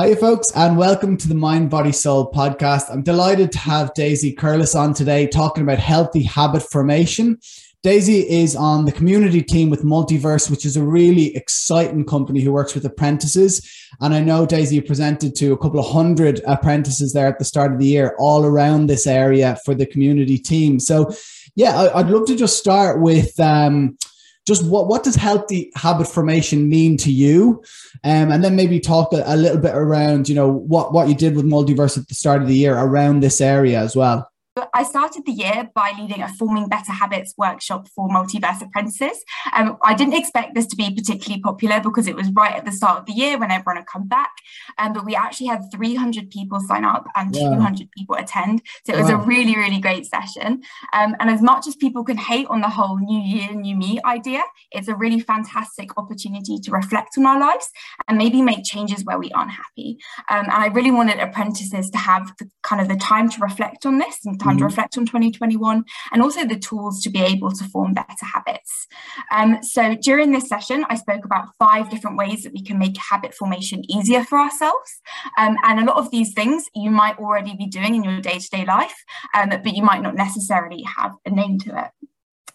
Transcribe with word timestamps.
Hi, 0.00 0.14
folks, 0.14 0.50
and 0.56 0.78
welcome 0.78 1.18
to 1.18 1.28
the 1.28 1.34
Mind, 1.34 1.68
Body, 1.68 1.92
Soul 1.92 2.32
podcast. 2.32 2.90
I'm 2.90 3.02
delighted 3.02 3.52
to 3.52 3.58
have 3.58 3.92
Daisy 3.92 4.34
Curless 4.34 4.74
on 4.74 4.94
today 4.94 5.26
talking 5.26 5.62
about 5.62 5.78
healthy 5.78 6.22
habit 6.22 6.62
formation. 6.62 7.38
Daisy 7.82 8.20
is 8.20 8.56
on 8.56 8.86
the 8.86 8.92
community 8.92 9.42
team 9.42 9.68
with 9.68 9.84
Multiverse, 9.84 10.50
which 10.50 10.64
is 10.64 10.78
a 10.78 10.82
really 10.82 11.36
exciting 11.36 12.06
company 12.06 12.40
who 12.40 12.50
works 12.50 12.74
with 12.74 12.86
apprentices. 12.86 13.60
And 14.00 14.14
I 14.14 14.20
know 14.20 14.46
Daisy 14.46 14.80
presented 14.80 15.34
to 15.34 15.52
a 15.52 15.58
couple 15.58 15.80
of 15.80 15.92
hundred 15.92 16.40
apprentices 16.46 17.12
there 17.12 17.28
at 17.28 17.38
the 17.38 17.44
start 17.44 17.70
of 17.70 17.78
the 17.78 17.84
year, 17.84 18.16
all 18.18 18.46
around 18.46 18.86
this 18.86 19.06
area 19.06 19.58
for 19.66 19.74
the 19.74 19.84
community 19.84 20.38
team. 20.38 20.80
So, 20.80 21.12
yeah, 21.56 21.90
I'd 21.94 22.08
love 22.08 22.24
to 22.28 22.36
just 22.36 22.56
start 22.56 23.02
with. 23.02 23.38
Um, 23.38 23.98
just 24.46 24.66
what, 24.66 24.88
what 24.88 25.04
does 25.04 25.14
healthy 25.16 25.70
habit 25.74 26.06
formation 26.06 26.68
mean 26.68 26.96
to 26.98 27.10
you? 27.10 27.62
Um, 28.04 28.32
and 28.32 28.42
then 28.42 28.56
maybe 28.56 28.80
talk 28.80 29.12
a, 29.12 29.22
a 29.26 29.36
little 29.36 29.60
bit 29.60 29.74
around, 29.74 30.28
you 30.28 30.34
know, 30.34 30.50
what, 30.50 30.92
what 30.92 31.08
you 31.08 31.14
did 31.14 31.36
with 31.36 31.44
Multiverse 31.44 31.98
at 31.98 32.08
the 32.08 32.14
start 32.14 32.42
of 32.42 32.48
the 32.48 32.54
year 32.54 32.76
around 32.76 33.20
this 33.20 33.40
area 33.40 33.80
as 33.80 33.94
well. 33.94 34.29
I 34.74 34.82
started 34.82 35.24
the 35.24 35.32
year 35.32 35.70
by 35.74 35.92
leading 35.98 36.22
a 36.22 36.28
Forming 36.28 36.68
Better 36.68 36.92
Habits 36.92 37.34
workshop 37.38 37.88
for 37.88 38.08
multiverse 38.08 38.62
apprentices. 38.62 39.24
Um, 39.54 39.78
I 39.82 39.94
didn't 39.94 40.14
expect 40.14 40.54
this 40.54 40.66
to 40.66 40.76
be 40.76 40.94
particularly 40.94 41.40
popular 41.40 41.80
because 41.80 42.06
it 42.06 42.16
was 42.16 42.30
right 42.32 42.54
at 42.54 42.64
the 42.64 42.72
start 42.72 42.98
of 42.98 43.06
the 43.06 43.12
year 43.12 43.38
when 43.38 43.50
everyone 43.50 43.76
had 43.76 43.86
come 43.86 44.06
back. 44.06 44.30
Um, 44.78 44.92
but 44.92 45.04
we 45.04 45.14
actually 45.14 45.46
had 45.46 45.62
300 45.72 46.30
people 46.30 46.60
sign 46.60 46.84
up 46.84 47.06
and 47.16 47.34
200 47.34 47.90
people 47.92 48.16
attend. 48.16 48.62
So 48.84 48.92
it 48.92 49.00
was 49.00 49.10
wow. 49.10 49.22
a 49.22 49.26
really, 49.26 49.56
really 49.56 49.80
great 49.80 50.06
session. 50.06 50.62
Um, 50.92 51.16
and 51.20 51.30
as 51.30 51.40
much 51.40 51.66
as 51.66 51.76
people 51.76 52.04
can 52.04 52.18
hate 52.18 52.46
on 52.48 52.60
the 52.60 52.68
whole 52.68 52.98
new 52.98 53.20
year, 53.20 53.52
new 53.52 53.76
me 53.76 54.00
idea, 54.04 54.42
it's 54.72 54.88
a 54.88 54.94
really 54.94 55.20
fantastic 55.20 55.96
opportunity 55.96 56.58
to 56.58 56.70
reflect 56.70 57.16
on 57.16 57.26
our 57.26 57.40
lives 57.40 57.68
and 58.08 58.18
maybe 58.18 58.42
make 58.42 58.64
changes 58.64 59.04
where 59.04 59.18
we 59.18 59.30
aren't 59.32 59.52
happy. 59.52 59.98
Um, 60.28 60.44
and 60.44 60.52
I 60.52 60.66
really 60.66 60.90
wanted 60.90 61.18
apprentices 61.18 61.90
to 61.90 61.98
have 61.98 62.32
the, 62.38 62.50
kind 62.62 62.82
of 62.82 62.88
the 62.88 62.96
time 62.96 63.30
to 63.30 63.40
reflect 63.40 63.86
on 63.86 63.98
this 63.98 64.18
and 64.24 64.38
time 64.38 64.50
time 64.50 64.58
mm-hmm. 64.58 64.68
to 64.68 64.69
reflect 64.70 64.96
on 64.96 65.04
2021, 65.06 65.84
and 66.12 66.22
also 66.22 66.46
the 66.46 66.58
tools 66.58 67.02
to 67.02 67.10
be 67.10 67.20
able 67.20 67.50
to 67.50 67.64
form 67.64 67.94
better 67.94 68.24
habits. 68.34 68.86
Um, 69.30 69.62
so 69.62 69.94
during 69.94 70.32
this 70.32 70.48
session, 70.48 70.84
I 70.88 70.96
spoke 70.96 71.24
about 71.24 71.48
five 71.58 71.90
different 71.90 72.16
ways 72.16 72.42
that 72.42 72.52
we 72.52 72.62
can 72.62 72.78
make 72.78 72.96
habit 72.96 73.34
formation 73.34 73.82
easier 73.90 74.24
for 74.24 74.38
ourselves. 74.38 74.90
Um, 75.38 75.56
and 75.64 75.80
a 75.80 75.84
lot 75.84 75.96
of 75.96 76.10
these 76.10 76.32
things 76.32 76.66
you 76.74 76.90
might 76.90 77.18
already 77.18 77.54
be 77.56 77.66
doing 77.66 77.94
in 77.94 78.04
your 78.04 78.20
day 78.20 78.38
to 78.38 78.50
day 78.50 78.64
life, 78.64 78.94
um, 79.34 79.50
but 79.50 79.74
you 79.74 79.82
might 79.82 80.02
not 80.02 80.14
necessarily 80.14 80.82
have 80.96 81.12
a 81.26 81.30
name 81.30 81.58
to 81.60 81.84
it. 81.84 81.90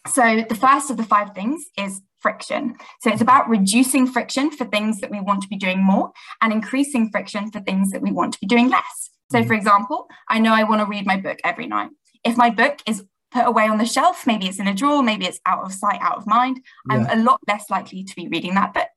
So 0.08 0.46
the 0.48 0.56
first 0.56 0.92
of 0.92 0.98
the 0.98 1.04
five 1.04 1.34
things 1.34 1.66
is 1.78 2.02
friction. 2.20 2.76
So 3.02 3.12
it's 3.12 3.22
about 3.22 3.50
reducing 3.50 4.08
friction 4.08 4.52
for 4.52 4.66
things 4.66 5.00
that 5.02 5.12
we 5.12 5.20
want 5.20 5.42
to 5.44 5.48
be 5.48 5.58
doing 5.58 5.84
more 5.84 6.12
and 6.42 6.54
increasing 6.54 7.10
friction 7.12 7.52
for 7.52 7.60
things 7.60 7.92
that 7.92 8.02
we 8.02 8.12
want 8.12 8.34
to 8.34 8.40
be 8.40 8.48
doing 8.48 8.70
less. 8.70 9.12
So, 9.32 9.44
for 9.44 9.54
example, 9.54 10.08
I 10.30 10.40
know 10.40 10.54
I 10.54 10.64
want 10.64 10.82
to 10.82 10.86
read 10.86 11.06
my 11.06 11.18
book 11.18 11.40
every 11.44 11.68
night. 11.68 11.90
If 12.26 12.36
my 12.36 12.50
book 12.50 12.80
is 12.86 13.06
put 13.32 13.46
away 13.46 13.68
on 13.68 13.78
the 13.78 13.86
shelf, 13.86 14.26
maybe 14.26 14.48
it's 14.48 14.60
in 14.60 14.68
a 14.68 14.74
drawer, 14.74 15.04
maybe 15.04 15.26
it's 15.26 15.42
out 15.46 15.64
of 15.64 15.74
sight, 15.74 16.00
out 16.02 16.18
of 16.18 16.26
mind, 16.26 16.62
yeah. 16.90 16.96
I'm 16.96 17.20
a 17.20 17.24
lot 17.24 17.40
less 17.48 17.70
likely 17.70 18.04
to 18.04 18.16
be 18.16 18.28
reading 18.28 18.56
that 18.56 18.74
book. 18.74 18.88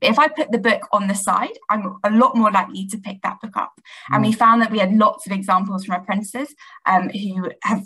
But 0.00 0.10
if 0.10 0.18
I 0.18 0.28
put 0.28 0.52
the 0.52 0.58
book 0.58 0.82
on 0.92 1.08
the 1.08 1.14
side, 1.14 1.58
I'm 1.70 1.96
a 2.04 2.10
lot 2.10 2.36
more 2.36 2.50
likely 2.50 2.86
to 2.88 2.98
pick 2.98 3.22
that 3.22 3.40
book 3.40 3.56
up. 3.56 3.72
Mm. 4.10 4.14
And 4.14 4.24
we 4.24 4.32
mm. 4.32 4.36
found 4.36 4.62
that 4.62 4.70
we 4.70 4.78
had 4.78 4.92
lots 4.92 5.26
of 5.26 5.32
examples 5.32 5.84
from 5.84 6.00
apprentices 6.00 6.54
um, 6.84 7.08
who 7.08 7.50
have 7.62 7.84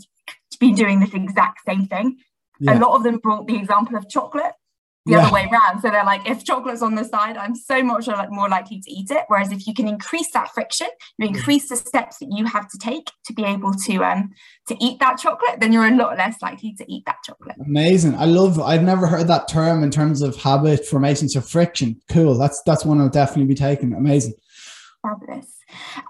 been 0.59 0.75
doing 0.75 1.01
this 1.01 1.15
exact 1.15 1.61
same 1.67 1.87
thing. 1.87 2.19
Yeah. 2.59 2.77
A 2.77 2.81
lot 2.81 2.97
of 2.97 3.05
them 3.05 3.19
brought 3.19 3.47
the 3.47 3.57
example 3.57 3.97
of 3.97 4.09
chocolate 4.09 4.53
the 5.07 5.13
yeah. 5.13 5.21
other 5.21 5.33
way 5.33 5.49
around. 5.51 5.81
So 5.81 5.91
they're 5.91 6.05
like, 6.05 6.29
if 6.29 6.45
chocolate's 6.45 6.83
on 6.83 6.95
the 6.95 7.05
side, 7.05 7.37
I'm 7.37 7.55
so 7.55 7.83
much 7.83 8.09
more 8.31 8.49
likely 8.49 8.81
to 8.81 8.91
eat 8.91 9.11
it. 9.11 9.25
Whereas 9.29 9.51
if 9.51 9.67
you 9.67 9.75
can 9.75 9.89
increase 9.89 10.31
that 10.33 10.53
friction, 10.53 10.89
you 11.19 11.29
increase 11.29 11.69
the 11.69 11.77
steps 11.77 12.19
that 12.19 12.29
you 12.31 12.45
have 12.47 12.69
to 12.71 12.79
take 12.79 13.11
to 13.25 13.33
be 13.33 13.45
able 13.45 13.73
to 13.73 14.05
um 14.05 14.31
to 14.69 14.77
eat 14.81 15.01
that 15.01 15.19
chocolate, 15.19 15.61
then 15.61 15.73
you're 15.73 15.87
a 15.87 15.97
lot 15.97 16.17
less 16.19 16.41
likely 16.43 16.75
to 16.75 16.93
eat 16.93 17.05
that 17.07 17.17
chocolate. 17.25 17.57
Amazing. 17.65 18.15
I 18.15 18.27
love. 18.27 18.61
I've 18.61 18.83
never 18.83 19.07
heard 19.07 19.27
that 19.29 19.49
term 19.49 19.83
in 19.83 19.91
terms 19.91 20.23
of 20.23 20.37
habit 20.37 20.87
formation. 20.87 21.29
So 21.29 21.41
friction. 21.41 22.01
Cool. 22.11 22.37
That's 22.37 22.63
that's 22.63 22.85
one 22.85 23.01
I'll 23.01 23.09
definitely 23.09 23.47
be 23.47 23.55
taking. 23.55 23.95
Amazing. 23.95 24.35
Fabulous. 25.03 25.60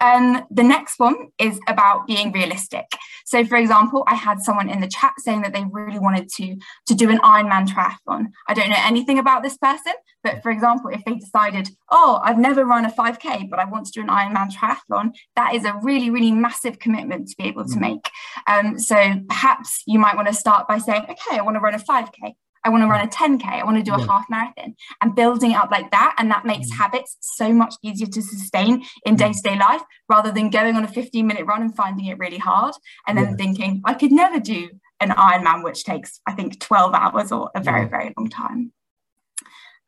Um, 0.00 0.44
the 0.50 0.62
next 0.62 0.98
one 0.98 1.28
is 1.38 1.58
about 1.66 2.06
being 2.06 2.32
realistic. 2.32 2.86
So, 3.24 3.44
for 3.44 3.56
example, 3.56 4.04
I 4.06 4.14
had 4.14 4.40
someone 4.40 4.68
in 4.68 4.80
the 4.80 4.88
chat 4.88 5.12
saying 5.18 5.42
that 5.42 5.52
they 5.52 5.64
really 5.70 5.98
wanted 5.98 6.28
to, 6.36 6.56
to 6.86 6.94
do 6.94 7.10
an 7.10 7.18
Ironman 7.18 7.68
triathlon. 7.68 8.26
I 8.48 8.54
don't 8.54 8.70
know 8.70 8.76
anything 8.78 9.18
about 9.18 9.42
this 9.42 9.56
person, 9.56 9.92
but 10.22 10.42
for 10.42 10.50
example, 10.50 10.90
if 10.90 11.04
they 11.04 11.14
decided, 11.14 11.70
oh, 11.90 12.20
I've 12.22 12.38
never 12.38 12.64
run 12.64 12.84
a 12.84 12.90
5K, 12.90 13.48
but 13.48 13.58
I 13.58 13.64
want 13.64 13.86
to 13.86 13.92
do 13.92 14.00
an 14.00 14.08
Ironman 14.08 14.52
triathlon, 14.52 15.12
that 15.36 15.54
is 15.54 15.64
a 15.64 15.78
really, 15.82 16.10
really 16.10 16.32
massive 16.32 16.78
commitment 16.78 17.28
to 17.28 17.36
be 17.36 17.44
able 17.44 17.64
to 17.64 17.76
mm. 17.76 17.80
make. 17.80 18.10
Um, 18.46 18.78
so 18.78 18.96
perhaps 19.28 19.82
you 19.86 19.98
might 19.98 20.16
want 20.16 20.28
to 20.28 20.34
start 20.34 20.66
by 20.68 20.78
saying, 20.78 21.04
okay, 21.04 21.38
I 21.38 21.42
want 21.42 21.56
to 21.56 21.60
run 21.60 21.74
a 21.74 21.78
5K. 21.78 22.34
I 22.64 22.68
want 22.68 22.82
to 22.82 22.88
run 22.88 23.06
a 23.06 23.10
10K, 23.10 23.44
I 23.44 23.64
want 23.64 23.78
to 23.78 23.82
do 23.82 23.94
a 23.94 23.98
yeah. 23.98 24.06
half 24.06 24.26
marathon, 24.28 24.74
and 25.00 25.14
building 25.14 25.52
up 25.52 25.70
like 25.70 25.90
that. 25.90 26.14
And 26.18 26.30
that 26.30 26.44
makes 26.44 26.68
mm. 26.70 26.76
habits 26.76 27.16
so 27.20 27.52
much 27.52 27.74
easier 27.82 28.06
to 28.06 28.22
sustain 28.22 28.84
in 29.04 29.16
day 29.16 29.32
to 29.32 29.42
day 29.42 29.58
life 29.58 29.82
rather 30.08 30.30
than 30.30 30.50
going 30.50 30.76
on 30.76 30.84
a 30.84 30.88
15 30.88 31.26
minute 31.26 31.46
run 31.46 31.62
and 31.62 31.74
finding 31.74 32.06
it 32.06 32.18
really 32.18 32.38
hard 32.38 32.74
and 33.06 33.16
then 33.16 33.30
yeah. 33.30 33.36
thinking, 33.36 33.82
I 33.84 33.94
could 33.94 34.12
never 34.12 34.40
do 34.40 34.68
an 35.00 35.10
Ironman, 35.10 35.64
which 35.64 35.84
takes, 35.84 36.20
I 36.26 36.32
think, 36.32 36.60
12 36.60 36.94
hours 36.94 37.32
or 37.32 37.50
a 37.54 37.60
very, 37.60 37.82
yeah. 37.82 37.88
very 37.88 38.14
long 38.16 38.28
time. 38.28 38.72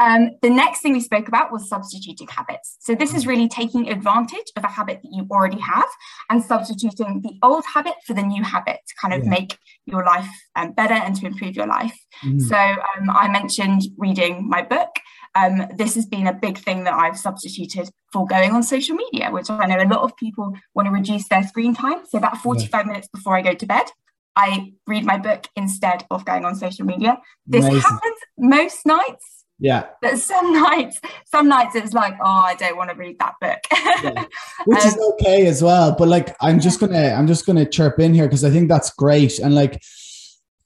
Um, 0.03 0.31
the 0.43 0.51
next 0.51 0.81
thing 0.81 0.95
we 0.95 1.01
spoke 1.01 1.29
about 1.29 1.53
was 1.53 1.69
substituting 1.69 2.27
habits. 2.27 2.77
So 2.81 2.97
this 2.97 3.15
is 3.15 3.25
really 3.25 3.49
taking 3.49 3.89
advantage 3.89 4.51
of 4.57 4.65
a 4.65 4.69
habit 4.69 5.01
that 5.01 5.13
you 5.13 5.29
already 5.31 5.61
have 5.61 5.87
and 6.29 6.43
substituting 6.43 7.21
the 7.21 7.39
old 7.41 7.65
habit 7.73 7.95
for 8.05 8.13
the 8.15 8.23
new 8.23 8.43
habit 8.43 8.79
to 8.89 8.95
kind 9.01 9.15
of 9.15 9.23
yeah. 9.23 9.31
make 9.31 9.57
your 9.87 10.05
life 10.05 10.29
um, 10.57 10.73
better 10.73 10.95
and 10.95 11.15
to 11.17 11.27
improve 11.27 11.55
your 11.55 11.69
life. 11.69 11.97
Mm. 12.25 12.41
So 12.41 12.57
um, 12.57 13.11
I 13.11 13.29
mentioned 13.29 13.83
reading 13.97 14.49
my 14.49 14.63
book. 14.63 14.91
Um, 15.37 15.69
this 15.77 15.95
has 15.95 16.07
been 16.07 16.27
a 16.27 16.35
big 16.35 16.59
thing 16.59 16.83
that 16.83 16.95
I've 16.95 17.17
substituted 17.17 17.89
for 18.13 18.27
going 18.27 18.51
on 18.51 18.65
social 18.65 18.97
media, 18.97 19.31
which 19.31 19.49
I 19.51 19.67
know 19.67 19.81
a 19.81 19.87
lot 19.87 20.03
of 20.03 20.17
people 20.17 20.53
want 20.75 20.87
to 20.87 20.93
reduce 20.93 21.29
their 21.29 21.45
screen 21.45 21.75
time. 21.77 22.05
So 22.09 22.19
about 22.19 22.39
45 22.39 22.71
yeah. 22.73 22.87
minutes 22.87 23.09
before 23.09 23.37
I 23.37 23.43
go 23.43 23.55
to 23.55 23.67
bed, 23.67 23.87
I 24.35 24.73
read 24.89 25.05
my 25.05 25.19
book 25.19 25.47
instead 25.55 26.05
of 26.11 26.25
going 26.25 26.45
on 26.45 26.57
social 26.57 26.87
media. 26.87 27.19
This 27.47 27.65
Amazing. 27.65 27.83
happens 27.83 28.17
most 28.37 28.85
nights 28.85 29.42
yeah. 29.63 29.87
But 30.03 30.19
some 30.19 30.53
nights, 30.53 31.01
some 31.25 31.49
nights 31.49 31.77
it's 31.77 31.95
like, 31.95 32.15
oh, 32.21 32.27
I 32.27 32.57
don't 32.57 32.77
want 32.77 32.91
to 32.91 32.97
read 32.97 33.17
that 33.21 33.35
book. 33.41 33.59
yeah. 34.03 34.25
Which 34.65 34.81
um, 34.81 34.89
is 34.89 34.99
okay 35.13 35.47
as 35.47 35.63
well. 35.63 35.95
But 35.97 36.09
like 36.09 36.35
I'm 36.41 36.59
just 36.59 36.81
gonna 36.81 37.11
I'm 37.11 37.29
just 37.29 37.47
gonna 37.47 37.65
chirp 37.65 38.01
in 38.01 38.13
here 38.13 38.27
because 38.27 38.45
I 38.45 38.51
think 38.51 38.69
that's 38.69 38.91
great. 38.91 39.39
And 39.39 39.55
like 39.55 39.81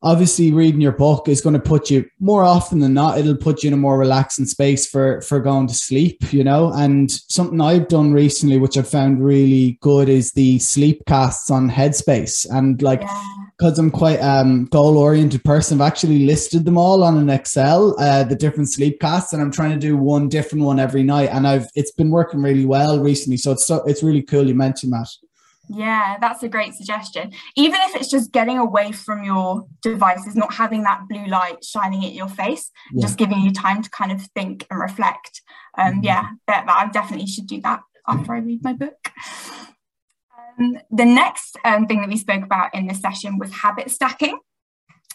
obviously 0.02 0.50
reading 0.50 0.80
your 0.80 0.92
book 0.92 1.28
is 1.28 1.42
going 1.42 1.52
to 1.52 1.60
put 1.60 1.90
you 1.90 2.06
more 2.20 2.44
often 2.44 2.80
than 2.80 2.94
not 2.94 3.18
it'll 3.18 3.36
put 3.36 3.62
you 3.62 3.68
in 3.68 3.74
a 3.74 3.78
more 3.78 3.98
relaxing 3.98 4.44
space 4.44 4.86
for 4.86 5.22
for 5.22 5.40
going 5.40 5.66
to 5.66 5.74
sleep 5.74 6.32
you 6.34 6.44
know 6.44 6.70
and 6.74 7.10
something 7.10 7.62
i've 7.62 7.88
done 7.88 8.12
recently 8.12 8.58
which 8.58 8.76
I've 8.76 8.86
found 8.86 9.24
really 9.24 9.78
good 9.80 10.10
is 10.10 10.32
the 10.32 10.58
sleep 10.58 11.02
casts 11.06 11.50
on 11.50 11.70
headspace 11.70 12.46
and 12.50 12.80
like 12.82 13.02
because 13.58 13.78
i'm 13.78 13.90
quite 13.90 14.18
um 14.18 14.66
goal 14.66 14.98
oriented 14.98 15.42
person 15.44 15.80
i've 15.80 15.86
actually 15.86 16.26
listed 16.26 16.64
them 16.64 16.78
all 16.78 17.02
on 17.02 17.16
an 17.16 17.30
excel 17.30 17.94
uh, 17.98 18.24
the 18.24 18.34
different 18.34 18.70
sleep 18.70 19.00
casts 19.00 19.32
and 19.32 19.42
i'm 19.42 19.50
trying 19.50 19.70
to 19.70 19.78
do 19.78 19.96
one 19.96 20.28
different 20.28 20.64
one 20.64 20.78
every 20.78 21.02
night 21.02 21.30
and 21.32 21.46
i've 21.46 21.66
it's 21.74 21.92
been 21.92 22.10
working 22.10 22.42
really 22.42 22.66
well 22.66 23.00
recently 23.00 23.36
so 23.36 23.52
it's 23.52 23.66
so 23.66 23.82
it's 23.84 24.02
really 24.02 24.22
cool 24.22 24.46
you 24.46 24.54
mentioned 24.54 24.92
that 24.92 25.08
yeah, 25.68 26.16
that's 26.20 26.42
a 26.42 26.48
great 26.48 26.74
suggestion. 26.74 27.32
Even 27.56 27.80
if 27.84 27.96
it's 27.96 28.10
just 28.10 28.32
getting 28.32 28.58
away 28.58 28.92
from 28.92 29.24
your 29.24 29.66
devices, 29.82 30.36
not 30.36 30.54
having 30.54 30.82
that 30.84 31.02
blue 31.08 31.26
light 31.26 31.64
shining 31.64 32.04
at 32.04 32.12
your 32.12 32.28
face, 32.28 32.70
yeah. 32.92 33.02
just 33.02 33.18
giving 33.18 33.40
you 33.40 33.52
time 33.52 33.82
to 33.82 33.90
kind 33.90 34.12
of 34.12 34.22
think 34.34 34.66
and 34.70 34.78
reflect. 34.78 35.42
Um, 35.76 35.94
mm-hmm. 35.94 36.04
Yeah, 36.04 36.22
that, 36.46 36.66
that, 36.66 36.86
I 36.86 36.88
definitely 36.90 37.26
should 37.26 37.46
do 37.46 37.60
that 37.62 37.80
after 38.06 38.34
I 38.34 38.38
read 38.38 38.62
my 38.62 38.74
book. 38.74 39.10
Um, 40.58 40.78
the 40.90 41.04
next 41.04 41.56
um, 41.64 41.86
thing 41.86 42.00
that 42.00 42.08
we 42.08 42.16
spoke 42.16 42.42
about 42.42 42.74
in 42.74 42.86
this 42.86 43.00
session 43.00 43.38
was 43.38 43.52
habit 43.52 43.90
stacking. 43.90 44.38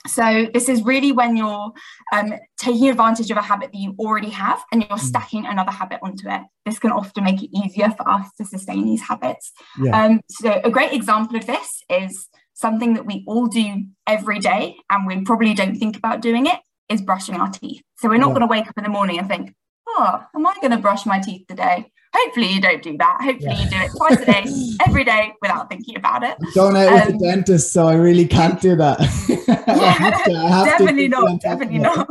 So 0.07 0.47
this 0.51 0.67
is 0.67 0.81
really 0.81 1.11
when 1.11 1.37
you're 1.37 1.71
um, 2.11 2.33
taking 2.57 2.89
advantage 2.89 3.29
of 3.29 3.37
a 3.37 3.41
habit 3.41 3.71
that 3.71 3.77
you 3.77 3.95
already 3.99 4.29
have 4.29 4.63
and 4.71 4.81
you're 4.81 4.97
mm. 4.97 4.99
stacking 4.99 5.45
another 5.45 5.71
habit 5.71 5.99
onto 6.01 6.27
it. 6.27 6.41
This 6.65 6.79
can 6.79 6.91
often 6.91 7.23
make 7.23 7.43
it 7.43 7.55
easier 7.55 7.91
for 7.91 8.09
us 8.09 8.27
to 8.37 8.45
sustain 8.45 8.85
these 8.85 9.01
habits. 9.01 9.51
Yeah. 9.79 10.05
Um, 10.05 10.21
so 10.27 10.59
a 10.63 10.71
great 10.71 10.93
example 10.93 11.37
of 11.37 11.45
this 11.45 11.83
is 11.87 12.27
something 12.53 12.95
that 12.95 13.05
we 13.05 13.23
all 13.27 13.45
do 13.45 13.85
every 14.07 14.39
day 14.39 14.77
and 14.89 15.05
we 15.05 15.21
probably 15.21 15.53
don't 15.53 15.75
think 15.75 15.97
about 15.97 16.21
doing 16.21 16.47
it 16.47 16.59
is 16.89 17.01
brushing 17.01 17.35
our 17.35 17.49
teeth. 17.49 17.83
So 17.97 18.09
we're 18.09 18.17
not 18.17 18.29
yeah. 18.29 18.33
going 18.33 18.47
to 18.47 18.47
wake 18.47 18.67
up 18.67 18.77
in 18.77 18.83
the 18.83 18.89
morning 18.89 19.19
and 19.19 19.27
think, 19.27 19.53
oh, 19.87 20.23
am 20.35 20.47
I 20.47 20.55
going 20.61 20.71
to 20.71 20.77
brush 20.77 21.05
my 21.05 21.19
teeth 21.19 21.45
today? 21.47 21.91
Hopefully 22.13 22.47
you 22.47 22.61
don't 22.61 22.83
do 22.83 22.97
that. 22.97 23.19
Hopefully 23.21 23.53
yeah. 23.53 23.63
you 23.63 23.69
do 23.69 23.77
it 23.77 23.91
twice 23.95 24.19
a 24.19 24.25
day, 24.25 24.75
every 24.87 25.03
day 25.05 25.33
without 25.41 25.69
thinking 25.69 25.95
about 25.95 26.23
it. 26.23 26.37
Going 26.53 26.75
out 26.75 26.87
um, 26.87 26.93
with 26.93 27.19
the 27.19 27.25
dentist, 27.25 27.71
so 27.71 27.87
I 27.87 27.93
really 27.93 28.27
can't 28.27 28.59
do 28.59 28.75
that. 28.75 28.99
Yeah, 29.71 30.23
to, 30.25 30.69
definitely 30.69 31.07
not. 31.07 31.39
Definitely 31.39 31.79
not. 31.79 32.07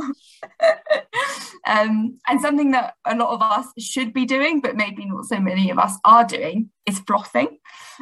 Um, 1.66 2.18
and 2.28 2.40
something 2.40 2.70
that 2.72 2.94
a 3.06 3.14
lot 3.14 3.34
of 3.34 3.42
us 3.42 3.66
should 3.78 4.12
be 4.12 4.24
doing, 4.24 4.60
but 4.60 4.76
maybe 4.76 5.04
not 5.04 5.26
so 5.26 5.38
many 5.38 5.70
of 5.70 5.78
us 5.78 5.96
are 6.04 6.24
doing, 6.24 6.70
is 6.86 7.00
flossing. 7.00 7.58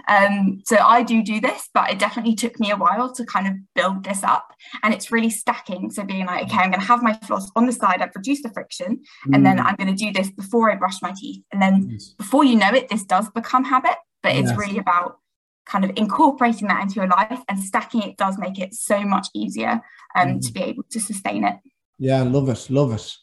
Um, 0.09 0.61
so 0.65 0.77
I 0.77 1.03
do 1.03 1.23
do 1.23 1.41
this, 1.41 1.69
but 1.75 1.91
it 1.91 1.99
definitely 1.99 2.35
took 2.35 2.59
me 2.61 2.71
a 2.71 2.77
while 2.77 3.13
to 3.15 3.25
kind 3.25 3.47
of 3.49 3.55
build 3.75 4.05
this 4.05 4.23
up. 4.23 4.53
And 4.83 4.95
it's 4.95 5.11
really 5.11 5.31
stacking. 5.31 5.91
So 5.91 6.05
being 6.05 6.27
like, 6.27 6.45
okay, 6.45 6.59
I'm 6.59 6.71
going 6.71 6.81
to 6.81 6.87
have 6.87 7.03
my 7.03 7.15
floss 7.15 7.51
on 7.57 7.67
the 7.67 7.73
side, 7.73 8.01
I've 8.01 8.15
reduced 8.15 8.43
the 8.43 8.51
friction, 8.51 9.01
mm. 9.27 9.35
and 9.35 9.45
then 9.45 9.59
mm. 9.59 9.65
I'm 9.65 9.77
going 9.77 9.95
to 9.95 10.05
do 10.05 10.13
this 10.13 10.31
before 10.31 10.71
I 10.71 10.77
brush 10.77 11.03
my 11.03 11.13
teeth. 11.17 11.43
And 11.53 11.61
then 11.61 11.89
yes. 11.91 12.15
before 12.17 12.45
you 12.45 12.57
know 12.57 12.73
it, 12.73 12.89
this 12.89 13.05
does 13.05 13.29
become 13.31 13.65
habit, 13.65 13.97
but 14.23 14.37
it's 14.37 14.51
yes. 14.51 14.59
really 14.59 14.79
about 14.79 15.19
kind 15.67 15.85
of 15.85 15.93
incorporating 15.97 16.69
that 16.69 16.83
into 16.83 16.95
your 16.95 17.09
life 17.09 17.41
and 17.49 17.61
stacking 17.61 18.03
it 18.03 18.17
does 18.17 18.39
make 18.39 18.59
it 18.59 18.73
so 18.73 19.03
much 19.03 19.29
easier 19.35 19.83
um, 20.17 20.29
mm. 20.29 20.47
to 20.47 20.53
be 20.53 20.63
able 20.63 20.83
to 20.91 20.99
sustain 20.99 21.45
it. 21.45 21.57
Yeah, 21.99 22.23
love 22.23 22.49
it, 22.49 22.71
love 22.71 22.93
it. 22.93 23.15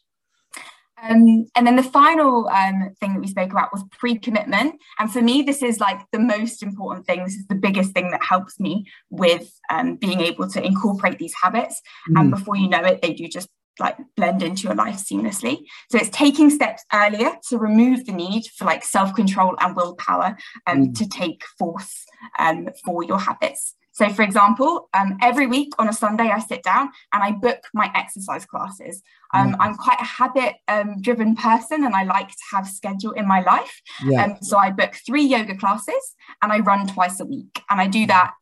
Um, 1.02 1.46
and 1.56 1.68
then 1.68 1.76
the 1.76 1.84
final 1.84 2.48
um, 2.48 2.90
thing 3.00 3.14
that 3.14 3.20
we 3.20 3.28
spoke 3.28 3.52
about 3.52 3.74
was 3.74 3.84
pre-commitment. 3.92 4.76
And 4.98 5.12
for 5.12 5.22
me, 5.22 5.42
this 5.42 5.62
is 5.62 5.80
like 5.80 6.00
the 6.12 6.20
most 6.20 6.64
important 6.64 7.06
thing. 7.06 7.24
This 7.24 7.36
is 7.36 7.48
the 7.48 7.56
biggest 7.56 7.92
thing 7.92 8.12
that 8.12 8.24
helps 8.24 8.60
me 8.60 8.86
with 9.10 9.52
um, 9.70 9.96
being 9.96 10.22
able 10.22 10.50
to 10.50 10.64
incorporate 10.64 11.20
these 11.20 11.34
habits. 11.42 11.82
Mm. 12.10 12.22
And 12.22 12.32
before 12.32 12.56
you 12.56 12.70
know 12.70 12.84
it, 12.84 13.02
they 13.02 13.14
do 13.14 13.28
just 13.28 13.50
like 13.78 13.98
blend 14.16 14.42
into 14.42 14.64
your 14.64 14.76
life 14.76 14.96
seamlessly. 14.96 15.60
So 15.92 15.98
it's 15.98 16.10
taking 16.10 16.50
steps 16.50 16.86
earlier 16.94 17.32
to 17.50 17.58
remove 17.58 18.06
the 18.06 18.14
need 18.14 18.46
for 18.56 18.64
like 18.64 18.86
self-control 18.86 19.56
and 19.60 19.76
willpower 19.76 20.38
um, 20.66 20.88
mm. 20.88 20.98
to 20.98 21.10
take 21.10 21.44
force 21.60 22.06
um, 22.40 22.70
for 22.86 23.04
your 23.04 23.20
habits. 23.20 23.76
So, 23.96 24.10
for 24.10 24.24
example, 24.24 24.90
um, 24.94 25.18
every 25.22 25.48
week 25.48 25.72
on 25.80 25.88
a 25.88 25.94
Sunday, 25.94 26.26
I 26.26 26.40
sit 26.40 26.64
down 26.64 26.90
and 27.14 27.24
I 27.24 27.32
book 27.32 27.60
my 27.74 27.90
exercise 27.96 28.46
classes. 28.46 29.02
Um, 29.34 29.54
mm. 29.54 29.56
I'm 29.62 29.76
quite 29.76 30.02
a 30.02 30.04
habit 30.04 30.56
um, 30.68 31.02
driven 31.02 31.34
person 31.34 31.86
and 31.86 31.96
I 31.96 32.04
like 32.04 32.28
to 32.28 32.44
have 32.52 32.68
schedule 32.68 33.12
in 33.12 33.26
my 33.26 33.40
life. 33.40 33.82
Yeah. 34.04 34.26
Um, 34.26 34.38
so, 34.42 34.58
I 34.58 34.72
book 34.72 34.96
three 35.06 35.24
yoga 35.24 35.56
classes 35.56 36.16
and 36.42 36.52
I 36.52 36.60
run 36.60 36.88
twice 36.88 37.22
a 37.22 37.26
week. 37.26 37.62
And 37.70 37.80
I 37.80 37.88
do 37.88 38.06
that 38.08 38.34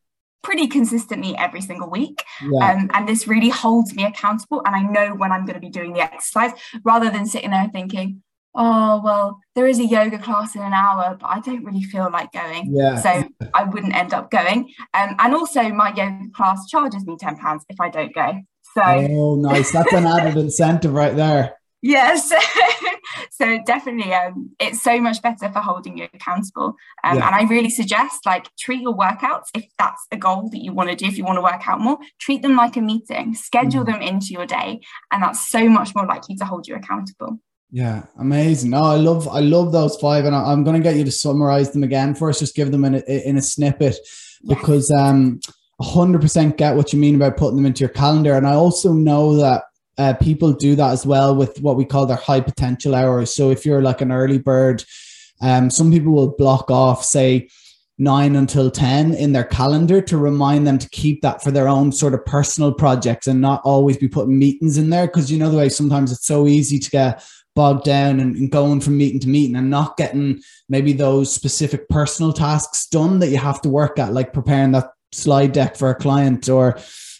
pretty 0.42 0.66
consistently 0.66 1.36
every 1.38 1.60
single 1.60 1.88
week. 1.88 2.24
Yeah. 2.42 2.72
Um, 2.72 2.90
and 2.92 3.08
this 3.08 3.28
really 3.28 3.48
holds 3.48 3.94
me 3.94 4.04
accountable. 4.04 4.60
And 4.66 4.74
I 4.74 4.82
know 4.82 5.14
when 5.14 5.30
I'm 5.30 5.46
going 5.46 5.54
to 5.54 5.60
be 5.60 5.70
doing 5.70 5.92
the 5.92 6.00
exercise 6.00 6.50
rather 6.82 7.10
than 7.10 7.26
sitting 7.26 7.52
there 7.52 7.70
thinking, 7.72 8.23
oh 8.54 9.00
well 9.02 9.40
there 9.54 9.66
is 9.66 9.78
a 9.78 9.86
yoga 9.86 10.18
class 10.18 10.54
in 10.54 10.62
an 10.62 10.72
hour 10.72 11.16
but 11.20 11.26
i 11.26 11.40
don't 11.40 11.64
really 11.64 11.82
feel 11.82 12.10
like 12.10 12.32
going. 12.32 12.72
Yeah. 12.74 12.96
So 12.96 13.28
i 13.52 13.64
wouldn't 13.64 13.94
end 13.94 14.14
up 14.14 14.30
going. 14.30 14.70
Um, 14.92 15.16
and 15.18 15.34
also 15.34 15.68
my 15.70 15.88
yoga 15.88 16.30
class 16.34 16.66
charges 16.68 17.06
me 17.06 17.16
10 17.18 17.36
pounds 17.36 17.64
if 17.68 17.80
i 17.80 17.88
don't 17.88 18.14
go. 18.14 18.32
So 18.74 18.82
oh 18.82 19.36
nice. 19.36 19.72
That's 19.72 19.92
an 19.92 20.06
added 20.06 20.36
incentive 20.36 20.92
right 20.92 21.14
there. 21.14 21.56
Yes. 21.86 22.32
So 23.30 23.58
definitely 23.66 24.14
um, 24.14 24.50
it's 24.60 24.80
so 24.80 25.00
much 25.00 25.20
better 25.20 25.50
for 25.50 25.58
holding 25.58 25.98
you 25.98 26.08
accountable. 26.14 26.76
Um, 27.02 27.18
yeah. 27.18 27.26
and 27.26 27.34
i 27.34 27.42
really 27.42 27.68
suggest 27.68 28.24
like 28.24 28.48
treat 28.58 28.80
your 28.80 28.96
workouts 28.96 29.48
if 29.54 29.66
that's 29.76 30.06
the 30.10 30.16
goal 30.16 30.48
that 30.50 30.62
you 30.62 30.72
want 30.72 30.90
to 30.90 30.96
do 30.96 31.06
if 31.06 31.18
you 31.18 31.24
want 31.24 31.36
to 31.36 31.42
work 31.42 31.68
out 31.68 31.80
more 31.80 31.98
treat 32.20 32.42
them 32.42 32.56
like 32.56 32.76
a 32.76 32.80
meeting. 32.80 33.34
Schedule 33.34 33.82
mm. 33.82 33.86
them 33.86 34.02
into 34.02 34.28
your 34.28 34.46
day. 34.46 34.80
And 35.10 35.22
that's 35.22 35.48
so 35.48 35.68
much 35.68 35.94
more 35.94 36.06
likely 36.06 36.36
to 36.36 36.44
hold 36.44 36.66
you 36.66 36.76
accountable 36.76 37.40
yeah, 37.74 38.04
amazing. 38.20 38.70
No, 38.70 38.84
I 38.84 38.94
love 38.94 39.26
I 39.26 39.40
love 39.40 39.72
those 39.72 39.96
five, 39.96 40.26
and 40.26 40.36
I, 40.36 40.52
am 40.52 40.62
going 40.62 40.80
to 40.80 40.82
get 40.82 40.94
you 40.94 41.02
to 41.02 41.10
summarize 41.10 41.72
them 41.72 41.82
again 41.82 42.14
for 42.14 42.28
us. 42.28 42.38
Just 42.38 42.54
give 42.54 42.70
them 42.70 42.84
in 42.84 42.94
a, 42.94 43.28
in 43.28 43.36
a 43.36 43.42
snippet 43.42 43.96
because 44.46 44.92
um, 44.92 45.40
100% 45.82 46.56
get 46.56 46.76
what 46.76 46.92
you 46.92 47.00
mean 47.00 47.16
about 47.16 47.36
putting 47.36 47.56
them 47.56 47.66
into 47.66 47.80
your 47.80 47.88
calendar, 47.88 48.34
and 48.34 48.46
I 48.46 48.52
also 48.52 48.92
know 48.92 49.34
that 49.38 49.64
uh, 49.98 50.12
people 50.14 50.52
do 50.52 50.76
that 50.76 50.92
as 50.92 51.04
well 51.04 51.34
with 51.34 51.60
what 51.62 51.74
we 51.74 51.84
call 51.84 52.06
their 52.06 52.16
high 52.16 52.40
potential 52.40 52.94
hours. 52.94 53.34
So 53.34 53.50
if 53.50 53.66
you're 53.66 53.82
like 53.82 54.00
an 54.00 54.12
early 54.12 54.38
bird, 54.38 54.84
um, 55.40 55.68
some 55.68 55.90
people 55.90 56.12
will 56.12 56.36
block 56.36 56.70
off 56.70 57.04
say 57.04 57.48
nine 57.98 58.36
until 58.36 58.70
10 58.70 59.14
in 59.14 59.32
their 59.32 59.44
calendar 59.44 60.00
to 60.00 60.16
remind 60.16 60.64
them 60.64 60.78
to 60.78 60.88
keep 60.90 61.22
that 61.22 61.42
for 61.42 61.50
their 61.50 61.68
own 61.68 61.90
sort 61.90 62.14
of 62.14 62.24
personal 62.24 62.72
projects 62.72 63.26
and 63.26 63.40
not 63.40 63.60
always 63.64 63.96
be 63.96 64.08
putting 64.08 64.38
meetings 64.38 64.78
in 64.78 64.90
there. 64.90 65.06
Cause 65.08 65.30
you 65.30 65.38
know, 65.38 65.50
the 65.50 65.58
way 65.58 65.68
sometimes 65.68 66.12
it's 66.12 66.26
so 66.26 66.46
easy 66.46 66.78
to 66.78 66.90
get 66.90 67.24
bogged 67.54 67.84
down 67.84 68.20
and, 68.20 68.36
and, 68.36 68.50
going 68.50 68.80
from 68.80 68.96
meeting 68.96 69.20
to 69.20 69.28
meeting 69.28 69.56
and 69.56 69.70
not 69.70 69.96
getting 69.96 70.40
maybe 70.68 70.92
those 70.92 71.32
specific 71.32 71.88
personal 71.88 72.32
tasks 72.32 72.86
done 72.86 73.20
that 73.20 73.28
you 73.28 73.38
have 73.38 73.60
to 73.62 73.68
work 73.68 73.98
at, 73.98 74.12
like 74.12 74.32
preparing 74.32 74.72
that 74.72 74.90
slide 75.12 75.52
deck 75.52 75.76
for 75.76 75.90
a 75.90 75.94
client 75.94 76.48
or, 76.48 76.78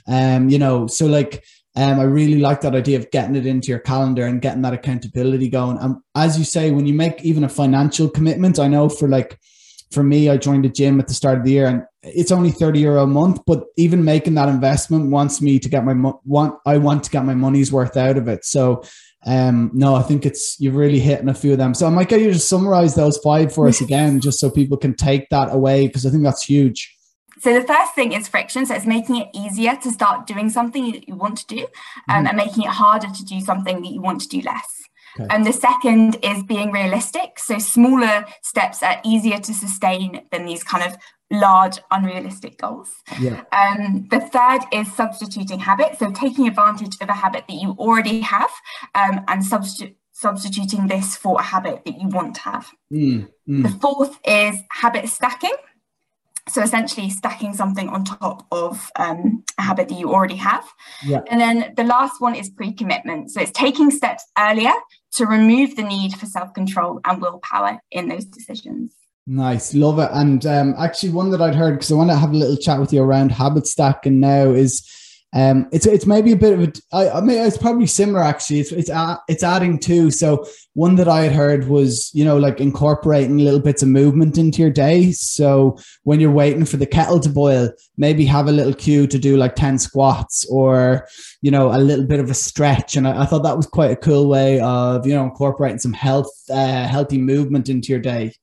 um, 0.09 0.49
you 0.49 0.59
know, 0.59 0.87
so 0.87 1.07
like, 1.07 1.45
um, 1.77 1.99
I 1.99 2.05
really 2.05 2.39
like 2.39 2.61
that 2.61 2.75
idea 2.75 2.99
of 2.99 3.11
getting 3.11 3.35
it 3.35 3.47
into 3.47 3.69
your 3.69 3.81
calendar 3.81 4.27
and 4.27 4.41
getting 4.41 4.63
that 4.63 4.75
accountability 4.75 5.49
going. 5.49 5.79
And 5.79 5.97
as 6.15 6.39
you 6.39 6.45
say, 6.45 6.71
when 6.71 6.87
you 6.87 6.95
make 6.95 7.25
even 7.25 7.43
a 7.43 7.49
financial 7.49 8.09
commitment, 8.09 8.61
I 8.61 8.69
know 8.69 8.89
for 8.89 9.09
like, 9.09 9.39
for 9.91 10.03
me, 10.03 10.29
I 10.29 10.37
joined 10.37 10.67
a 10.67 10.69
gym 10.69 11.01
at 11.01 11.09
the 11.09 11.15
start 11.15 11.39
of 11.39 11.45
the 11.45 11.53
year 11.53 11.67
and 11.67 11.83
it's 12.03 12.33
only 12.33 12.51
30 12.51 12.81
euro 12.81 13.03
a 13.05 13.07
month, 13.07 13.41
but 13.47 13.65
even 13.77 14.05
making 14.05 14.35
that 14.35 14.49
investment 14.49 15.11
wants 15.11 15.41
me 15.41 15.59
to 15.59 15.69
get 15.69 15.85
my, 15.85 16.13
want, 16.25 16.59
I 16.67 16.79
want 16.79 17.05
to 17.05 17.11
get 17.11 17.25
my 17.25 17.35
money's 17.35 17.73
worth 17.73 17.97
out 17.97 18.19
of 18.19 18.29
it. 18.29 18.45
So 18.45 18.83
um, 19.27 19.71
no, 19.73 19.95
I 19.95 20.03
think 20.03 20.27
it's 20.27 20.61
you've 20.61 20.77
really 20.77 21.01
hitting 21.01 21.29
a 21.29 21.35
few 21.35 21.53
of 21.53 21.59
them. 21.59 21.75
So 21.75 21.87
I 21.87 21.91
might 21.91 22.09
get 22.09 22.21
you 22.21 22.33
to 22.33 22.39
summarize 22.39 22.95
those 22.95 23.19
five 23.19 23.53
for 23.55 23.69
us 23.69 23.81
again, 23.81 24.21
just 24.21 24.39
so 24.39 24.51
people 24.51 24.77
can 24.77 24.95
take 24.95 25.29
that 25.31 25.53
away 25.53 25.87
because 25.87 26.05
I 26.05 26.11
think 26.11 26.23
that's 26.23 26.45
huge. 26.45 26.95
So 27.41 27.53
the 27.53 27.67
first 27.67 27.95
thing 27.95 28.13
is 28.13 28.29
friction. 28.29 28.65
So 28.67 28.75
it's 28.75 28.87
making 28.87 29.17
it 29.17 29.29
easier 29.35 29.77
to 29.77 29.91
start 29.91 30.27
doing 30.27 30.49
something 30.51 30.93
that 30.93 31.09
you 31.09 31.15
want 31.15 31.39
to 31.39 31.47
do, 31.47 31.67
um, 32.09 32.25
mm. 32.25 32.29
and 32.29 32.37
making 32.37 32.65
it 32.65 32.71
harder 32.71 33.09
to 33.09 33.25
do 33.25 33.41
something 33.41 33.83
that 33.83 33.91
you 33.91 34.01
want 34.01 34.21
to 34.23 34.29
do 34.29 34.41
less. 34.43 34.83
Okay. 35.19 35.29
And 35.31 35.47
the 35.47 35.53
second 35.53 36.17
is 36.23 36.43
being 36.43 36.73
realistic. 36.73 37.39
So 37.39 37.59
smaller 37.59 38.25
steps 38.43 38.83
are 38.83 39.01
easier 39.05 39.39
to 39.39 39.55
sustain 39.55 40.23
than 40.33 40.45
these 40.45 40.65
kind 40.65 40.85
of 40.85 40.97
large, 41.41 41.79
unrealistic 41.91 42.59
goals. 42.59 42.91
Yeah. 43.21 43.43
Um, 43.53 44.07
the 44.11 44.21
third 44.21 44.61
is 44.73 44.93
substituting 44.95 45.59
habits. 45.59 45.99
So 45.99 46.11
taking 46.13 46.49
advantage 46.49 46.97
of 47.01 47.09
a 47.09 47.13
habit 47.13 47.45
that 47.49 47.57
you 47.57 47.71
already 47.79 48.21
have 48.21 48.51
um, 48.95 49.21
and 49.29 49.45
substitute 49.45 49.97
substituting 50.15 50.87
this 50.87 51.17
for 51.17 51.41
a 51.41 51.43
habit 51.43 51.85
that 51.85 52.01
you 52.01 52.09
want 52.09 52.37
to 52.37 52.41
have. 52.43 52.71
Mm, 52.93 53.29
mm. 53.49 53.63
The 53.65 53.69
fourth 53.81 54.17
is 54.25 54.57
habit 54.71 55.09
stacking. 55.09 55.55
So 56.49 56.63
essentially 56.63 57.11
stacking 57.11 57.55
something 57.55 57.89
on 57.89 58.05
top 58.05 58.47
of 58.53 58.91
um, 58.97 59.43
a 59.59 59.63
habit 59.63 59.89
that 59.89 59.99
you 59.99 60.13
already 60.13 60.37
have. 60.37 60.65
Yeah. 61.05 61.23
And 61.31 61.41
then 61.41 61.73
the 61.77 61.85
last 61.85 62.21
one 62.21 62.37
is 62.37 62.51
pre-commitment. 62.51 63.31
So 63.31 63.41
it's 63.41 63.51
taking 63.53 63.91
steps 63.91 64.25
earlier 64.39 64.73
to 65.13 65.27
remove 65.27 65.75
the 65.75 65.83
need 65.83 66.13
for 66.15 66.27
self-control 66.27 67.01
and 67.05 67.21
willpower 67.21 67.81
in 67.91 68.09
those 68.09 68.27
decisions. 68.27 68.95
Nice, 69.27 69.75
love 69.75 69.99
it. 69.99 70.11
And 70.13 70.45
um, 70.45 70.75
actually, 70.79 71.11
one 71.11 71.31
that 71.31 71.41
I'd 71.41 71.55
heard 71.55 71.75
because 71.75 71.91
I 71.91 71.95
want 71.95 72.11
to 72.11 72.17
have 72.17 72.33
a 72.33 72.37
little 72.37 72.59
chat 72.59 72.79
with 72.79 72.93
you 72.93 73.03
around 73.03 73.33
habit 73.33 73.67
stacking 73.67 74.21
now 74.21 74.51
is 74.51 74.87
um, 75.35 75.69
it's 75.73 75.85
it's 75.85 76.07
maybe 76.07 76.31
a 76.31 76.37
bit 76.37 76.53
of 76.53 76.63
a. 76.63 76.73
I, 76.93 77.19
I 77.19 77.21
mean, 77.21 77.39
it's 77.39 77.59
probably 77.59 77.87
similar 77.87 78.23
actually. 78.23 78.61
It's 78.61 78.71
it's 78.71 78.91
uh, 78.91 79.17
it's 79.27 79.43
adding 79.43 79.81
to. 79.81 80.11
So 80.11 80.47
one 80.75 80.95
that 80.97 81.09
I 81.09 81.23
had 81.23 81.33
heard 81.33 81.69
was 81.69 82.11
you 82.15 82.25
know 82.25 82.37
like 82.37 82.61
incorporating 82.61 83.39
little 83.39 83.59
bits 83.59 83.83
of 83.83 83.89
movement 83.89 84.37
into 84.37 84.61
your 84.61 84.71
day. 84.71 85.11
So 85.11 85.77
when 86.05 86.21
you're 86.21 86.31
waiting 86.31 86.67
for 86.67 86.77
the 86.77 86.87
kettle 86.87 87.19
to 87.21 87.29
boil, 87.31 87.71
maybe 87.97 88.27
have 88.27 88.47
a 88.47 88.53
little 88.53 88.75
cue 88.75 89.09
to 89.09 89.19
do 89.19 89.37
like 89.39 89.57
ten 89.57 89.79
squats 89.79 90.47
or 90.51 91.09
you 91.43 91.51
know 91.51 91.75
a 91.75 91.81
little 91.81 92.07
bit 92.07 92.21
of 92.21 92.31
a 92.31 92.35
stretch. 92.35 92.95
And 92.95 93.09
I, 93.09 93.23
I 93.23 93.27
thought 93.27 93.43
that 93.43 93.57
was 93.57 93.67
quite 93.67 93.91
a 93.91 93.97
cool 93.97 94.29
way 94.29 94.61
of 94.61 95.05
you 95.07 95.15
know 95.15 95.25
incorporating 95.25 95.79
some 95.79 95.95
health 95.95 96.31
uh, 96.51 96.87
healthy 96.87 97.19
movement 97.19 97.71
into 97.71 97.89
your 97.89 98.01
day 98.01 98.35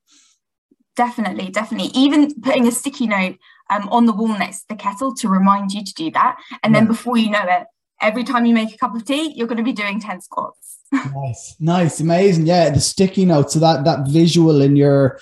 definitely 0.96 1.50
definitely. 1.50 1.90
Even 1.94 2.40
putting 2.40 2.66
a 2.66 2.72
sticky 2.72 3.06
note 3.06 3.36
um, 3.70 3.88
on 3.88 4.06
the 4.06 4.12
wall 4.12 4.28
next 4.28 4.62
to 4.62 4.68
the 4.70 4.76
kettle 4.76 5.14
to 5.16 5.28
remind 5.28 5.72
you 5.72 5.84
to 5.84 5.94
do 5.94 6.10
that. 6.12 6.36
And 6.62 6.72
yeah. 6.72 6.80
then 6.80 6.88
before 6.88 7.16
you 7.16 7.30
know 7.30 7.44
it 7.44 7.66
every 8.00 8.24
time 8.24 8.44
you 8.46 8.54
make 8.54 8.74
a 8.74 8.78
cup 8.78 8.94
of 8.96 9.04
tea 9.04 9.32
you're 9.36 9.46
going 9.46 9.58
to 9.58 9.64
be 9.64 9.72
doing 9.72 10.00
10 10.00 10.20
squats. 10.20 10.78
Nice 11.14 11.56
nice 11.58 12.00
amazing. 12.00 12.46
Yeah 12.46 12.70
the 12.70 12.80
sticky 12.80 13.24
note 13.24 13.50
so 13.50 13.58
that 13.60 13.84
that 13.84 14.08
visual 14.08 14.60
in 14.60 14.76
your 14.76 15.18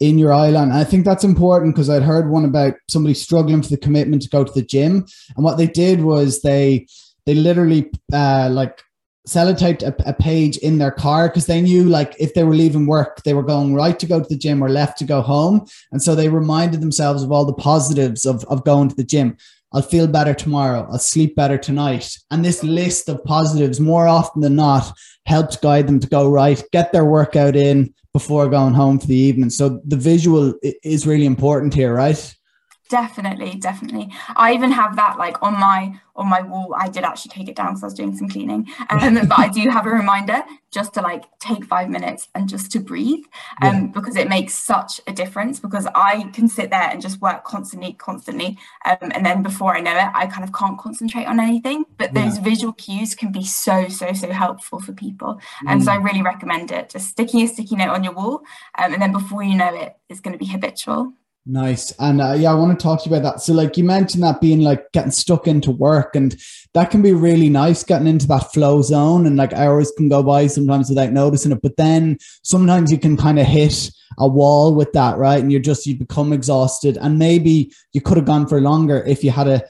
in 0.00 0.18
your 0.18 0.32
island. 0.32 0.72
I 0.72 0.84
think 0.84 1.04
that's 1.04 1.24
important 1.24 1.74
because 1.74 1.90
i'd 1.90 2.02
heard 2.02 2.30
one 2.30 2.44
about 2.44 2.74
somebody 2.88 3.14
struggling 3.14 3.62
for 3.62 3.68
the 3.68 3.76
commitment 3.76 4.22
to 4.22 4.28
go 4.28 4.44
to 4.44 4.52
the 4.52 4.62
gym. 4.62 5.06
And 5.36 5.44
what 5.44 5.56
they 5.56 5.66
did 5.66 6.02
was 6.02 6.42
they 6.42 6.86
they 7.26 7.34
literally 7.34 7.90
uh, 8.12 8.48
like 8.50 8.82
sellotaped 9.28 9.82
a, 9.82 9.94
a 10.08 10.14
page 10.14 10.56
in 10.58 10.78
their 10.78 10.90
car 10.90 11.28
because 11.28 11.46
they 11.46 11.60
knew 11.60 11.84
like 11.84 12.14
if 12.18 12.34
they 12.34 12.44
were 12.44 12.54
leaving 12.54 12.86
work 12.86 13.22
they 13.22 13.34
were 13.34 13.42
going 13.42 13.74
right 13.74 13.98
to 13.98 14.06
go 14.06 14.20
to 14.20 14.28
the 14.28 14.36
gym 14.36 14.62
or 14.62 14.68
left 14.68 14.98
to 14.98 15.04
go 15.04 15.20
home. 15.20 15.66
And 15.92 16.02
so 16.02 16.14
they 16.14 16.28
reminded 16.28 16.80
themselves 16.80 17.22
of 17.22 17.30
all 17.30 17.44
the 17.44 17.52
positives 17.52 18.24
of, 18.24 18.44
of 18.46 18.64
going 18.64 18.88
to 18.88 18.96
the 18.96 19.04
gym. 19.04 19.36
I'll 19.72 19.82
feel 19.82 20.06
better 20.06 20.32
tomorrow. 20.32 20.88
I'll 20.90 20.98
sleep 20.98 21.36
better 21.36 21.58
tonight. 21.58 22.16
And 22.30 22.42
this 22.42 22.64
list 22.64 23.08
of 23.10 23.22
positives 23.24 23.80
more 23.80 24.08
often 24.08 24.40
than 24.40 24.56
not 24.56 24.90
helped 25.26 25.60
guide 25.60 25.86
them 25.86 26.00
to 26.00 26.08
go 26.08 26.30
right 26.30 26.62
get 26.72 26.92
their 26.92 27.04
workout 27.04 27.54
in 27.54 27.94
before 28.14 28.48
going 28.48 28.72
home 28.72 28.98
for 28.98 29.06
the 29.06 29.14
evening. 29.14 29.50
So 29.50 29.80
the 29.84 29.96
visual 29.96 30.54
is 30.62 31.06
really 31.06 31.26
important 31.26 31.74
here 31.74 31.94
right 31.94 32.34
Definitely, 32.88 33.56
definitely. 33.56 34.10
I 34.34 34.54
even 34.54 34.70
have 34.72 34.96
that 34.96 35.18
like 35.18 35.42
on 35.42 35.60
my 35.60 36.00
on 36.16 36.26
my 36.26 36.40
wall. 36.40 36.74
I 36.74 36.88
did 36.88 37.04
actually 37.04 37.30
take 37.30 37.46
it 37.46 37.54
down 37.54 37.68
because 37.68 37.82
I 37.82 37.86
was 37.86 37.94
doing 37.94 38.16
some 38.16 38.30
cleaning, 38.30 38.66
um, 38.88 39.14
but 39.28 39.38
I 39.38 39.48
do 39.48 39.68
have 39.68 39.86
a 39.86 39.90
reminder 39.90 40.42
just 40.70 40.94
to 40.94 41.02
like 41.02 41.24
take 41.38 41.66
five 41.66 41.90
minutes 41.90 42.28
and 42.34 42.48
just 42.48 42.72
to 42.72 42.80
breathe, 42.80 43.24
um, 43.60 43.74
yeah. 43.74 43.86
because 43.92 44.16
it 44.16 44.30
makes 44.30 44.54
such 44.54 45.02
a 45.06 45.12
difference. 45.12 45.60
Because 45.60 45.86
I 45.94 46.30
can 46.32 46.48
sit 46.48 46.70
there 46.70 46.88
and 46.88 47.02
just 47.02 47.20
work 47.20 47.44
constantly, 47.44 47.92
constantly, 47.92 48.56
um, 48.86 49.12
and 49.14 49.24
then 49.24 49.42
before 49.42 49.76
I 49.76 49.80
know 49.80 49.94
it, 49.94 50.08
I 50.14 50.26
kind 50.26 50.44
of 50.44 50.54
can't 50.54 50.78
concentrate 50.78 51.26
on 51.26 51.40
anything. 51.40 51.84
But 51.98 52.14
those 52.14 52.38
yeah. 52.38 52.44
visual 52.44 52.72
cues 52.72 53.14
can 53.14 53.32
be 53.32 53.44
so 53.44 53.88
so 53.88 54.14
so 54.14 54.32
helpful 54.32 54.80
for 54.80 54.94
people, 54.94 55.38
and 55.66 55.82
mm. 55.82 55.84
so 55.84 55.92
I 55.92 55.96
really 55.96 56.22
recommend 56.22 56.70
it. 56.70 56.88
Just 56.88 57.10
sticking 57.10 57.42
a 57.42 57.48
sticky 57.48 57.76
note 57.76 57.90
on 57.90 58.02
your 58.02 58.14
wall, 58.14 58.40
um, 58.78 58.94
and 58.94 59.02
then 59.02 59.12
before 59.12 59.42
you 59.42 59.56
know 59.56 59.74
it, 59.74 59.94
it's 60.08 60.20
going 60.20 60.32
to 60.32 60.38
be 60.38 60.50
habitual. 60.50 61.12
Nice. 61.50 61.92
And 61.98 62.20
uh, 62.20 62.34
yeah, 62.34 62.50
I 62.50 62.54
want 62.54 62.78
to 62.78 62.82
talk 62.82 63.02
to 63.02 63.08
you 63.08 63.16
about 63.16 63.32
that. 63.36 63.40
So, 63.40 63.54
like 63.54 63.78
you 63.78 63.84
mentioned, 63.84 64.22
that 64.22 64.38
being 64.38 64.60
like 64.60 64.92
getting 64.92 65.10
stuck 65.10 65.48
into 65.48 65.70
work, 65.70 66.14
and 66.14 66.36
that 66.74 66.90
can 66.90 67.00
be 67.00 67.14
really 67.14 67.48
nice 67.48 67.82
getting 67.82 68.06
into 68.06 68.26
that 68.26 68.52
flow 68.52 68.82
zone. 68.82 69.24
And 69.26 69.38
like 69.38 69.54
hours 69.54 69.90
can 69.96 70.10
go 70.10 70.22
by 70.22 70.46
sometimes 70.46 70.90
without 70.90 71.10
noticing 71.10 71.52
it. 71.52 71.62
But 71.62 71.78
then 71.78 72.18
sometimes 72.42 72.92
you 72.92 72.98
can 72.98 73.16
kind 73.16 73.38
of 73.38 73.46
hit 73.46 73.90
a 74.18 74.28
wall 74.28 74.74
with 74.74 74.92
that, 74.92 75.16
right? 75.16 75.40
And 75.40 75.50
you're 75.50 75.62
just, 75.62 75.86
you 75.86 75.96
become 75.96 76.34
exhausted. 76.34 76.98
And 77.00 77.18
maybe 77.18 77.72
you 77.94 78.02
could 78.02 78.18
have 78.18 78.26
gone 78.26 78.46
for 78.46 78.60
longer 78.60 79.02
if 79.06 79.24
you 79.24 79.30
had 79.30 79.48
a 79.48 79.62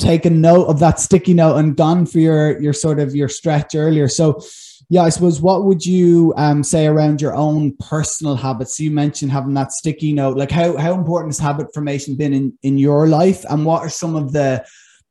taken 0.00 0.40
note 0.40 0.64
of 0.66 0.80
that 0.80 0.98
sticky 0.98 1.34
note 1.34 1.56
and 1.56 1.76
gone 1.76 2.04
for 2.04 2.18
your, 2.18 2.60
your 2.60 2.72
sort 2.72 2.98
of 2.98 3.14
your 3.14 3.28
stretch 3.28 3.76
earlier. 3.76 4.08
So, 4.08 4.42
yeah, 4.92 5.04
I 5.04 5.08
suppose 5.08 5.40
what 5.40 5.64
would 5.64 5.86
you 5.86 6.34
um, 6.36 6.62
say 6.62 6.86
around 6.86 7.22
your 7.22 7.34
own 7.34 7.74
personal 7.78 8.36
habits? 8.36 8.78
You 8.78 8.90
mentioned 8.90 9.32
having 9.32 9.54
that 9.54 9.72
sticky 9.72 10.12
note. 10.12 10.36
Like 10.36 10.50
how 10.50 10.76
how 10.76 10.92
important 10.92 11.32
has 11.32 11.38
habit 11.38 11.72
formation 11.72 12.14
been 12.14 12.34
in 12.34 12.52
in 12.62 12.76
your 12.76 13.06
life, 13.08 13.42
and 13.48 13.64
what 13.64 13.80
are 13.80 13.88
some 13.88 14.14
of 14.14 14.32
the 14.32 14.62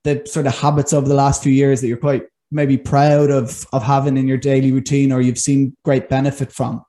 the 0.04 0.22
sort 0.28 0.46
of 0.46 0.56
habits 0.56 0.94
over 0.94 1.08
the 1.08 1.16
last 1.16 1.42
few 1.42 1.52
years 1.52 1.82
that 1.82 1.88
you're 1.88 1.98
quite 1.98 2.26
maybe 2.52 2.78
proud 2.78 3.32
of 3.32 3.66
of 3.74 3.82
having 3.82 4.18
in 4.18 4.28
your 4.28 4.38
daily 4.38 4.72
routine, 4.72 5.12
or 5.12 5.20
you've 5.20 5.40
seen 5.40 5.76
great 5.84 6.10
benefit 6.10 6.52
from? 6.52 6.86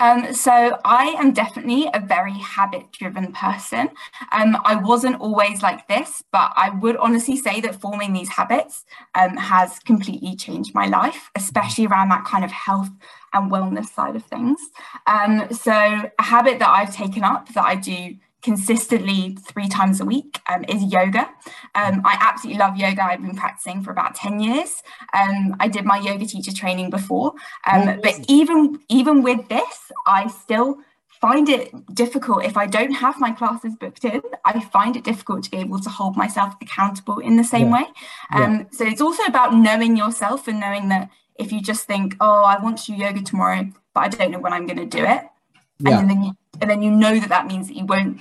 Um, 0.00 0.32
so 0.32 0.78
I 0.84 1.14
am 1.18 1.32
definitely 1.32 1.88
a 1.92 2.00
very 2.00 2.32
habit 2.32 2.90
driven 2.90 3.32
person. 3.32 3.90
Um, 4.32 4.56
I 4.64 4.76
wasn't 4.76 5.20
always 5.20 5.62
like 5.62 5.86
this, 5.88 6.24
but 6.32 6.52
I 6.56 6.70
would 6.70 6.96
honestly 6.96 7.36
say 7.36 7.60
that 7.60 7.80
forming 7.80 8.14
these 8.14 8.30
habits 8.30 8.86
um, 9.14 9.36
has 9.36 9.78
completely 9.80 10.34
changed 10.36 10.74
my 10.74 10.86
life, 10.86 11.30
especially 11.36 11.86
around 11.86 12.08
that 12.08 12.24
kind 12.24 12.44
of 12.44 12.50
health 12.50 12.90
and 13.34 13.50
wellness 13.50 13.90
side 13.90 14.16
of 14.16 14.24
things. 14.24 14.58
Um, 15.06 15.46
so 15.52 15.72
a 15.72 16.22
habit 16.22 16.58
that 16.60 16.68
I've 16.68 16.94
taken 16.94 17.22
up 17.22 17.52
that 17.52 17.64
I 17.64 17.76
do 17.76 18.16
consistently 18.42 19.36
three 19.46 19.68
times 19.68 20.00
a 20.00 20.04
week 20.04 20.40
um, 20.48 20.64
is 20.68 20.82
yoga. 20.84 21.28
Um, 21.74 22.02
I 22.04 22.16
absolutely 22.20 22.58
love 22.58 22.76
yoga. 22.76 23.04
I've 23.04 23.22
been 23.22 23.36
practicing 23.36 23.82
for 23.82 23.90
about 23.90 24.14
10 24.14 24.40
years. 24.40 24.82
Um, 25.12 25.56
I 25.60 25.68
did 25.68 25.84
my 25.84 25.98
yoga 25.98 26.26
teacher 26.26 26.52
training 26.52 26.90
before, 26.90 27.34
um, 27.70 28.00
but 28.02 28.24
even, 28.28 28.80
even 28.88 29.22
with 29.22 29.48
this, 29.48 29.92
I 30.06 30.28
still 30.28 30.78
find 31.20 31.50
it 31.50 31.70
difficult 31.94 32.44
if 32.44 32.56
I 32.56 32.66
don't 32.66 32.92
have 32.92 33.20
my 33.20 33.30
classes 33.30 33.76
booked 33.76 34.04
in. 34.04 34.22
I 34.44 34.60
find 34.60 34.96
it 34.96 35.04
difficult 35.04 35.44
to 35.44 35.50
be 35.50 35.58
able 35.58 35.78
to 35.80 35.90
hold 35.90 36.16
myself 36.16 36.54
accountable 36.62 37.18
in 37.18 37.36
the 37.36 37.44
same 37.44 37.68
yeah. 37.68 37.72
way. 37.72 37.84
Yeah. 38.32 38.44
Um, 38.44 38.66
so 38.72 38.84
it's 38.86 39.02
also 39.02 39.22
about 39.24 39.54
knowing 39.54 39.96
yourself 39.96 40.48
and 40.48 40.60
knowing 40.60 40.88
that 40.88 41.10
if 41.38 41.52
you 41.52 41.60
just 41.60 41.86
think, 41.86 42.16
oh, 42.20 42.44
I 42.44 42.62
want 42.62 42.78
to 42.78 42.86
do 42.86 42.94
yoga 42.94 43.22
tomorrow, 43.22 43.70
but 43.94 44.00
I 44.00 44.08
don't 44.08 44.30
know 44.30 44.38
when 44.38 44.52
I'm 44.52 44.66
going 44.66 44.78
to 44.78 44.86
do 44.86 45.04
it. 45.04 45.22
Yeah. 45.78 45.98
And 45.98 46.10
then 46.10 46.22
you, 46.22 46.32
and 46.60 46.70
then 46.70 46.82
you 46.82 46.90
know 46.90 47.18
that 47.18 47.28
that 47.28 47.46
means 47.46 47.68
that 47.68 47.76
you 47.76 47.84
won't 47.84 48.20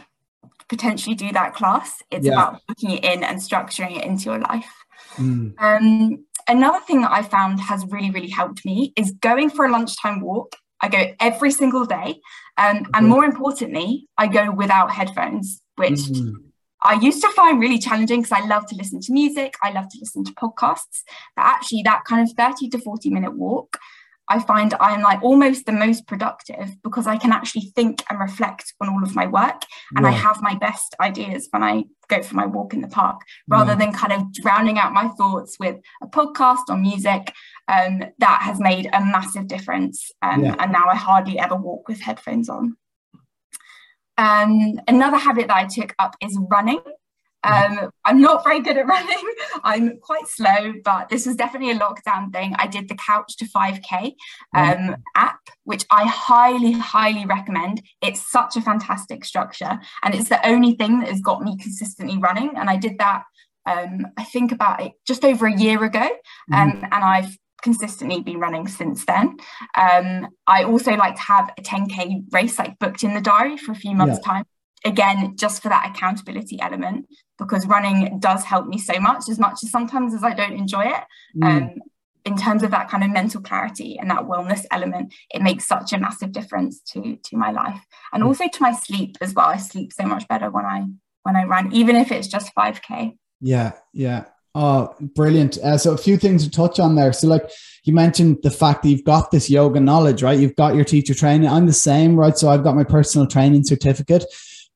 potentially 0.69 1.15
do 1.15 1.31
that 1.33 1.53
class. 1.53 2.01
It's 2.11 2.25
yeah. 2.25 2.33
about 2.33 2.61
booking 2.67 2.91
it 2.91 3.03
in 3.03 3.23
and 3.23 3.39
structuring 3.39 3.97
it 3.97 4.05
into 4.05 4.25
your 4.25 4.39
life. 4.39 4.71
Mm. 5.15 5.53
Um, 5.59 6.25
another 6.47 6.79
thing 6.85 7.01
that 7.01 7.11
I 7.11 7.23
found 7.23 7.59
has 7.59 7.85
really, 7.89 8.11
really 8.11 8.29
helped 8.29 8.65
me 8.65 8.93
is 8.95 9.11
going 9.11 9.49
for 9.49 9.65
a 9.65 9.71
lunchtime 9.71 10.21
walk. 10.21 10.55
I 10.81 10.87
go 10.87 11.03
every 11.19 11.51
single 11.51 11.85
day. 11.85 12.21
Um. 12.57 12.85
And 12.93 13.07
more 13.07 13.25
importantly, 13.25 14.07
I 14.17 14.27
go 14.27 14.51
without 14.51 14.91
headphones, 14.91 15.61
which 15.75 15.99
mm. 15.99 16.33
I 16.81 16.93
used 16.93 17.21
to 17.21 17.29
find 17.29 17.59
really 17.59 17.79
challenging 17.79 18.21
because 18.21 18.31
I 18.31 18.45
love 18.45 18.65
to 18.67 18.75
listen 18.75 19.01
to 19.01 19.11
music, 19.13 19.55
I 19.61 19.71
love 19.71 19.89
to 19.89 19.97
listen 19.99 20.23
to 20.23 20.31
podcasts. 20.33 21.03
But 21.35 21.45
actually, 21.45 21.81
that 21.83 22.05
kind 22.05 22.27
of 22.27 22.35
30 22.35 22.69
to 22.69 22.79
40 22.79 23.09
minute 23.09 23.35
walk 23.35 23.77
I 24.29 24.39
find 24.39 24.73
I'm 24.79 25.01
like 25.01 25.21
almost 25.23 25.65
the 25.65 25.71
most 25.71 26.07
productive 26.07 26.75
because 26.83 27.07
I 27.07 27.17
can 27.17 27.31
actually 27.31 27.71
think 27.75 28.03
and 28.09 28.19
reflect 28.19 28.73
on 28.79 28.89
all 28.89 29.03
of 29.03 29.15
my 29.15 29.25
work 29.25 29.63
and 29.95 30.05
I 30.05 30.11
have 30.11 30.41
my 30.41 30.55
best 30.55 30.95
ideas 31.01 31.47
when 31.51 31.63
I 31.63 31.83
go 32.07 32.21
for 32.21 32.35
my 32.35 32.45
walk 32.45 32.73
in 32.73 32.81
the 32.81 32.87
park 32.87 33.21
rather 33.47 33.75
than 33.75 33.91
kind 33.93 34.13
of 34.13 34.31
drowning 34.33 34.77
out 34.77 34.93
my 34.93 35.07
thoughts 35.09 35.57
with 35.59 35.77
a 36.01 36.07
podcast 36.07 36.69
or 36.69 36.77
music. 36.77 37.33
Um, 37.67 38.03
that 38.17 38.41
has 38.41 38.59
made 38.59 38.89
a 38.93 38.99
massive 38.99 39.47
difference. 39.47 40.11
Um, 40.23 40.43
yeah. 40.43 40.55
And 40.57 40.71
now 40.71 40.85
I 40.89 40.95
hardly 40.95 41.37
ever 41.37 41.55
walk 41.55 41.87
with 41.87 42.01
headphones 42.01 42.49
on. 42.49 42.75
Um, 44.17 44.79
another 44.87 45.17
habit 45.17 45.47
that 45.47 45.55
I 45.55 45.65
took 45.65 45.93
up 45.99 46.15
is 46.19 46.37
running. 46.49 46.81
Um, 47.43 47.89
I'm 48.03 48.21
not 48.21 48.43
very 48.43 48.59
good 48.59 48.77
at 48.77 48.87
running. 48.87 49.33
I'm 49.63 49.97
quite 49.99 50.27
slow, 50.27 50.73
but 50.83 51.09
this 51.09 51.25
was 51.25 51.35
definitely 51.35 51.71
a 51.71 51.79
lockdown 51.79 52.33
thing. 52.33 52.53
I 52.57 52.67
did 52.67 52.89
the 52.89 52.95
Couch 52.95 53.37
to 53.37 53.45
5K 53.45 54.13
um, 54.55 54.97
app, 55.15 55.39
which 55.63 55.85
I 55.91 56.05
highly, 56.05 56.73
highly 56.73 57.25
recommend. 57.25 57.81
It's 58.01 58.29
such 58.29 58.57
a 58.57 58.61
fantastic 58.61 59.23
structure, 59.23 59.79
and 60.03 60.15
it's 60.15 60.29
the 60.29 60.45
only 60.47 60.75
thing 60.75 60.99
that 60.99 61.09
has 61.09 61.21
got 61.21 61.41
me 61.41 61.57
consistently 61.57 62.17
running. 62.17 62.51
And 62.57 62.69
I 62.69 62.75
did 62.75 62.97
that, 62.99 63.23
um, 63.65 64.07
I 64.17 64.23
think, 64.25 64.51
about 64.51 64.81
it 64.81 64.93
just 65.07 65.23
over 65.23 65.47
a 65.47 65.57
year 65.57 65.83
ago, 65.83 66.09
um, 66.53 66.71
mm. 66.73 66.83
and 66.83 67.03
I've 67.03 67.37
consistently 67.61 68.21
been 68.21 68.39
running 68.39 68.67
since 68.67 69.05
then. 69.05 69.37
Um, 69.77 70.27
I 70.47 70.63
also 70.63 70.95
like 70.95 71.15
to 71.15 71.21
have 71.21 71.51
a 71.57 71.61
10k 71.61 72.33
race 72.33 72.57
like 72.57 72.79
booked 72.79 73.03
in 73.03 73.13
the 73.13 73.21
diary 73.21 73.57
for 73.57 73.73
a 73.73 73.75
few 73.75 73.95
months' 73.95 74.19
yeah. 74.25 74.33
time 74.33 74.45
again 74.85 75.35
just 75.35 75.61
for 75.61 75.69
that 75.69 75.89
accountability 75.89 76.59
element 76.61 77.05
because 77.37 77.65
running 77.67 78.19
does 78.19 78.43
help 78.43 78.67
me 78.67 78.77
so 78.77 78.99
much 78.99 79.23
as 79.29 79.39
much 79.39 79.59
as 79.63 79.71
sometimes 79.71 80.13
as 80.13 80.23
i 80.23 80.33
don't 80.33 80.53
enjoy 80.53 80.83
it 80.83 81.03
mm. 81.35 81.43
um, 81.43 81.73
in 82.25 82.37
terms 82.37 82.63
of 82.63 82.71
that 82.71 82.89
kind 82.89 83.03
of 83.03 83.09
mental 83.09 83.41
clarity 83.41 83.97
and 83.97 84.09
that 84.09 84.23
wellness 84.23 84.65
element 84.71 85.13
it 85.31 85.41
makes 85.41 85.65
such 85.65 85.91
a 85.93 85.99
massive 85.99 86.31
difference 86.31 86.79
to 86.81 87.17
to 87.23 87.35
my 87.35 87.51
life 87.51 87.81
and 88.13 88.23
mm. 88.23 88.27
also 88.27 88.47
to 88.47 88.61
my 88.61 88.71
sleep 88.71 89.17
as 89.21 89.33
well 89.33 89.47
i 89.47 89.57
sleep 89.57 89.91
so 89.91 90.03
much 90.05 90.27
better 90.27 90.49
when 90.49 90.65
i 90.65 90.85
when 91.23 91.35
i 91.35 91.43
run 91.43 91.71
even 91.73 91.95
if 91.95 92.11
it's 92.11 92.27
just 92.27 92.53
5k 92.55 93.17
yeah 93.41 93.73
yeah 93.93 94.25
Oh, 94.55 94.95
brilliant. 94.99 95.59
Uh, 95.59 95.77
so, 95.77 95.93
a 95.93 95.97
few 95.97 96.17
things 96.17 96.43
to 96.43 96.49
touch 96.49 96.79
on 96.79 96.95
there. 96.95 97.13
So, 97.13 97.27
like 97.27 97.49
you 97.83 97.93
mentioned, 97.93 98.39
the 98.41 98.49
fact 98.49 98.81
that 98.81 98.89
you've 98.89 99.03
got 99.03 99.29
this 99.29 99.47
yoga 99.47 99.79
knowledge, 99.79 100.23
right? 100.23 100.39
You've 100.39 100.55
got 100.55 100.75
your 100.75 100.83
teacher 100.83 101.13
training. 101.13 101.47
I'm 101.47 101.67
the 101.67 101.71
same, 101.71 102.15
right? 102.15 102.35
So, 102.35 102.49
I've 102.49 102.63
got 102.63 102.75
my 102.75 102.83
personal 102.83 103.27
training 103.27 103.63
certificate. 103.63 104.25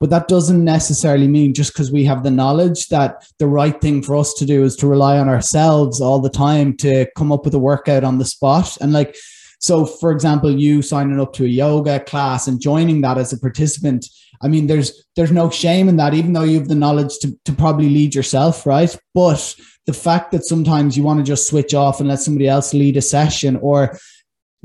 But 0.03 0.09
that 0.09 0.27
doesn't 0.27 0.65
necessarily 0.65 1.29
mean 1.29 1.53
just 1.53 1.71
because 1.71 1.89
we 1.89 2.03
have 2.03 2.23
the 2.23 2.29
knowledge 2.29 2.89
that 2.89 3.25
the 3.39 3.47
right 3.47 3.79
thing 3.79 4.03
for 4.03 4.17
us 4.17 4.33
to 4.33 4.45
do 4.45 4.65
is 4.65 4.75
to 4.75 4.87
rely 4.87 5.17
on 5.17 5.29
ourselves 5.29 6.01
all 6.01 6.19
the 6.19 6.29
time 6.29 6.75
to 6.79 7.07
come 7.15 7.31
up 7.31 7.45
with 7.45 7.53
a 7.53 7.59
workout 7.59 8.03
on 8.03 8.17
the 8.17 8.25
spot. 8.25 8.77
And 8.81 8.91
like, 8.91 9.15
so 9.61 9.85
for 9.85 10.11
example, 10.11 10.51
you 10.51 10.81
signing 10.81 11.21
up 11.21 11.31
to 11.35 11.45
a 11.45 11.47
yoga 11.47 12.01
class 12.01 12.49
and 12.49 12.59
joining 12.59 12.99
that 12.99 13.17
as 13.17 13.31
a 13.31 13.39
participant, 13.39 14.05
I 14.41 14.49
mean, 14.49 14.67
there's 14.67 15.05
there's 15.15 15.31
no 15.31 15.49
shame 15.49 15.87
in 15.87 15.95
that, 15.95 16.13
even 16.13 16.33
though 16.33 16.43
you 16.43 16.59
have 16.59 16.67
the 16.67 16.75
knowledge 16.75 17.19
to, 17.19 17.39
to 17.45 17.53
probably 17.53 17.87
lead 17.87 18.13
yourself, 18.13 18.65
right? 18.65 18.93
But 19.13 19.55
the 19.85 19.93
fact 19.93 20.33
that 20.33 20.43
sometimes 20.43 20.97
you 20.97 21.03
want 21.03 21.19
to 21.19 21.25
just 21.25 21.47
switch 21.47 21.73
off 21.73 22.01
and 22.01 22.09
let 22.09 22.19
somebody 22.19 22.49
else 22.49 22.73
lead 22.73 22.97
a 22.97 23.01
session 23.01 23.55
or 23.55 23.97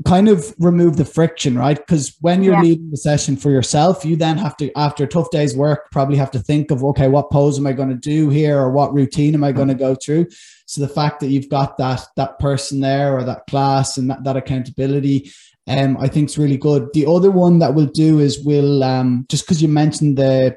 kind 0.05 0.29
of 0.29 0.53
remove 0.59 0.95
the 0.95 1.05
friction, 1.05 1.57
right? 1.57 1.77
Because 1.77 2.15
when 2.21 2.41
you're 2.41 2.55
yeah. 2.55 2.61
leading 2.61 2.89
the 2.89 2.97
session 2.97 3.35
for 3.35 3.51
yourself, 3.51 4.05
you 4.05 4.15
then 4.15 4.37
have 4.37 4.55
to, 4.57 4.71
after 4.77 5.03
a 5.03 5.07
tough 5.07 5.29
day's 5.31 5.55
work, 5.55 5.91
probably 5.91 6.17
have 6.17 6.31
to 6.31 6.39
think 6.39 6.71
of, 6.71 6.83
okay, 6.83 7.07
what 7.09 7.31
pose 7.31 7.59
am 7.59 7.67
I 7.67 7.73
going 7.73 7.89
to 7.89 7.95
do 7.95 8.29
here, 8.29 8.57
or 8.57 8.71
what 8.71 8.93
routine 8.93 9.33
am 9.33 9.43
I 9.43 9.51
going 9.51 9.67
to 9.67 9.73
go 9.73 9.95
through? 9.95 10.27
So 10.65 10.81
the 10.81 10.87
fact 10.87 11.19
that 11.19 11.27
you've 11.27 11.49
got 11.49 11.77
that 11.77 12.05
that 12.15 12.39
person 12.39 12.79
there, 12.79 13.17
or 13.17 13.23
that 13.23 13.47
class, 13.47 13.97
and 13.97 14.09
that, 14.09 14.23
that 14.23 14.37
accountability, 14.37 15.31
um, 15.67 15.97
I 15.97 16.07
think 16.07 16.29
is 16.29 16.37
really 16.37 16.57
good. 16.57 16.87
The 16.93 17.05
other 17.05 17.31
one 17.31 17.59
that 17.59 17.73
we'll 17.73 17.87
do 17.87 18.19
is 18.19 18.43
we'll 18.43 18.83
um, 18.83 19.25
just 19.29 19.45
because 19.45 19.61
you 19.61 19.67
mentioned 19.67 20.17
the 20.17 20.55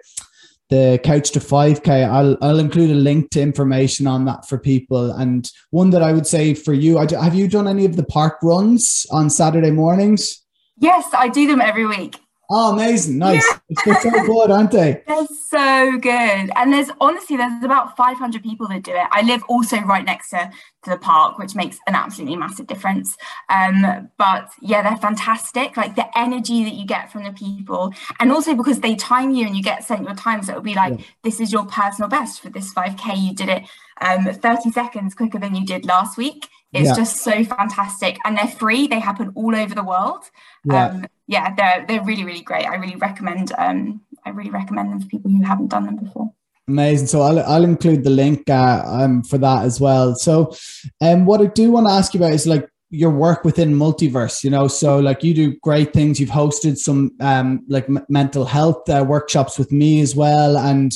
the 0.72 0.98
couch 1.04 1.32
to 1.32 1.38
5k 1.38 2.08
I'll, 2.08 2.38
I'll 2.40 2.58
include 2.58 2.90
a 2.92 2.94
link 2.94 3.28
to 3.32 3.42
information 3.42 4.06
on 4.06 4.24
that 4.24 4.48
for 4.48 4.56
people. 4.56 5.10
And 5.10 5.50
one 5.70 5.90
that 5.90 6.02
i 6.02 6.12
would 6.12 6.26
say 6.26 6.54
for 6.54 6.72
you 6.72 6.96
have 6.96 7.34
you 7.34 7.46
done 7.46 7.68
any 7.68 7.84
of 7.84 7.96
the 7.96 8.04
park 8.04 8.38
runs 8.42 9.06
on 9.10 9.28
saturday 9.28 9.70
mornings? 9.70 10.42
Yes 10.78 11.06
i 11.12 11.28
do 11.28 11.46
them 11.46 11.60
every 11.60 11.86
week 11.86 12.21
Oh, 12.54 12.74
amazing! 12.74 13.16
Nice. 13.16 13.42
Yeah. 13.50 13.58
It's 13.86 14.02
so 14.02 14.10
good, 14.10 14.50
aren't 14.50 14.72
they? 14.72 15.02
They're 15.08 15.26
so 15.48 15.98
good. 15.98 16.50
And 16.54 16.70
there's 16.70 16.90
honestly, 17.00 17.38
there's 17.38 17.64
about 17.64 17.96
500 17.96 18.42
people 18.42 18.68
that 18.68 18.82
do 18.82 18.92
it. 18.92 19.06
I 19.10 19.22
live 19.22 19.42
also 19.48 19.80
right 19.80 20.04
next 20.04 20.28
to, 20.30 20.50
to 20.84 20.90
the 20.90 20.98
park, 20.98 21.38
which 21.38 21.54
makes 21.54 21.78
an 21.86 21.94
absolutely 21.94 22.36
massive 22.36 22.66
difference. 22.66 23.16
Um, 23.48 24.10
but 24.18 24.50
yeah, 24.60 24.82
they're 24.82 24.98
fantastic. 24.98 25.78
Like 25.78 25.96
the 25.96 26.06
energy 26.18 26.62
that 26.64 26.74
you 26.74 26.84
get 26.84 27.10
from 27.10 27.24
the 27.24 27.32
people, 27.32 27.94
and 28.20 28.30
also 28.30 28.54
because 28.54 28.80
they 28.80 28.96
time 28.96 29.30
you 29.30 29.46
and 29.46 29.56
you 29.56 29.62
get 29.62 29.82
sent 29.82 30.04
your 30.04 30.14
times, 30.14 30.46
so 30.46 30.52
it'll 30.52 30.62
be 30.62 30.74
like, 30.74 30.98
yeah. 30.98 31.04
this 31.22 31.40
is 31.40 31.54
your 31.54 31.64
personal 31.64 32.10
best 32.10 32.42
for 32.42 32.50
this 32.50 32.74
5K. 32.74 33.28
You 33.28 33.34
did 33.34 33.48
it 33.48 33.62
um, 34.02 34.26
30 34.26 34.72
seconds 34.72 35.14
quicker 35.14 35.38
than 35.38 35.54
you 35.54 35.64
did 35.64 35.86
last 35.86 36.18
week. 36.18 36.48
It's 36.72 36.88
yeah. 36.88 36.94
just 36.94 37.18
so 37.18 37.44
fantastic, 37.44 38.18
and 38.24 38.36
they're 38.36 38.48
free. 38.48 38.86
They 38.86 38.98
happen 39.00 39.32
all 39.34 39.54
over 39.54 39.74
the 39.74 39.84
world. 39.84 40.24
Yeah. 40.64 40.86
Um, 40.86 41.06
yeah, 41.26 41.54
they're 41.54 41.84
they're 41.86 42.04
really 42.04 42.24
really 42.24 42.42
great. 42.42 42.66
I 42.66 42.76
really 42.76 42.96
recommend 42.96 43.52
um 43.58 44.00
I 44.24 44.30
really 44.30 44.50
recommend 44.50 44.92
them 44.92 45.00
for 45.00 45.08
people 45.08 45.30
who 45.30 45.42
haven't 45.42 45.68
done 45.68 45.86
them 45.86 45.96
before. 45.96 46.32
Amazing. 46.68 47.08
So 47.08 47.22
I'll, 47.22 47.40
I'll 47.40 47.64
include 47.64 48.04
the 48.04 48.10
link 48.10 48.48
uh, 48.48 48.82
um, 48.86 49.24
for 49.24 49.36
that 49.38 49.64
as 49.64 49.80
well. 49.80 50.14
So, 50.14 50.54
um, 51.00 51.26
what 51.26 51.40
I 51.40 51.46
do 51.46 51.72
want 51.72 51.88
to 51.88 51.92
ask 51.92 52.14
you 52.14 52.20
about 52.20 52.32
is 52.32 52.46
like 52.46 52.68
your 52.88 53.10
work 53.10 53.44
within 53.44 53.74
multiverse. 53.74 54.44
You 54.44 54.50
know, 54.50 54.68
so 54.68 54.98
like 55.00 55.24
you 55.24 55.34
do 55.34 55.56
great 55.62 55.92
things. 55.92 56.20
You've 56.20 56.30
hosted 56.30 56.78
some 56.78 57.12
um, 57.20 57.64
like 57.68 57.88
m- 57.88 58.06
mental 58.08 58.44
health 58.44 58.88
uh, 58.88 59.04
workshops 59.06 59.58
with 59.58 59.72
me 59.72 60.00
as 60.00 60.14
well, 60.14 60.56
and 60.56 60.92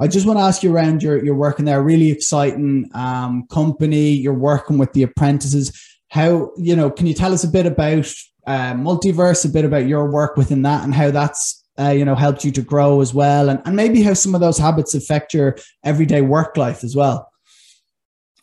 I 0.00 0.06
just 0.06 0.26
want 0.26 0.38
to 0.38 0.44
ask 0.44 0.62
you 0.62 0.74
around 0.74 1.02
your 1.02 1.24
your 1.24 1.34
work 1.34 1.58
in 1.58 1.64
there. 1.64 1.82
Really 1.82 2.10
exciting 2.10 2.90
um, 2.94 3.46
company. 3.50 4.10
You're 4.10 4.34
working 4.34 4.78
with 4.78 4.92
the 4.92 5.02
apprentices. 5.02 5.72
How 6.08 6.50
you 6.56 6.76
know? 6.76 6.90
Can 6.90 7.06
you 7.06 7.14
tell 7.14 7.32
us 7.32 7.44
a 7.44 7.48
bit 7.48 7.66
about 7.66 8.06
uh, 8.46 8.74
multiverse, 8.74 9.44
a 9.44 9.48
bit 9.48 9.64
about 9.64 9.86
your 9.86 10.10
work 10.10 10.36
within 10.36 10.62
that, 10.62 10.84
and 10.84 10.94
how 10.94 11.10
that's 11.10 11.64
uh, 11.78 11.90
you 11.90 12.04
know 12.04 12.14
helped 12.14 12.44
you 12.44 12.52
to 12.52 12.62
grow 12.62 13.00
as 13.00 13.12
well, 13.12 13.48
and, 13.48 13.60
and 13.64 13.76
maybe 13.76 14.02
how 14.02 14.14
some 14.14 14.34
of 14.34 14.40
those 14.40 14.58
habits 14.58 14.94
affect 14.94 15.34
your 15.34 15.56
everyday 15.84 16.22
work 16.22 16.56
life 16.56 16.84
as 16.84 16.94
well. 16.94 17.28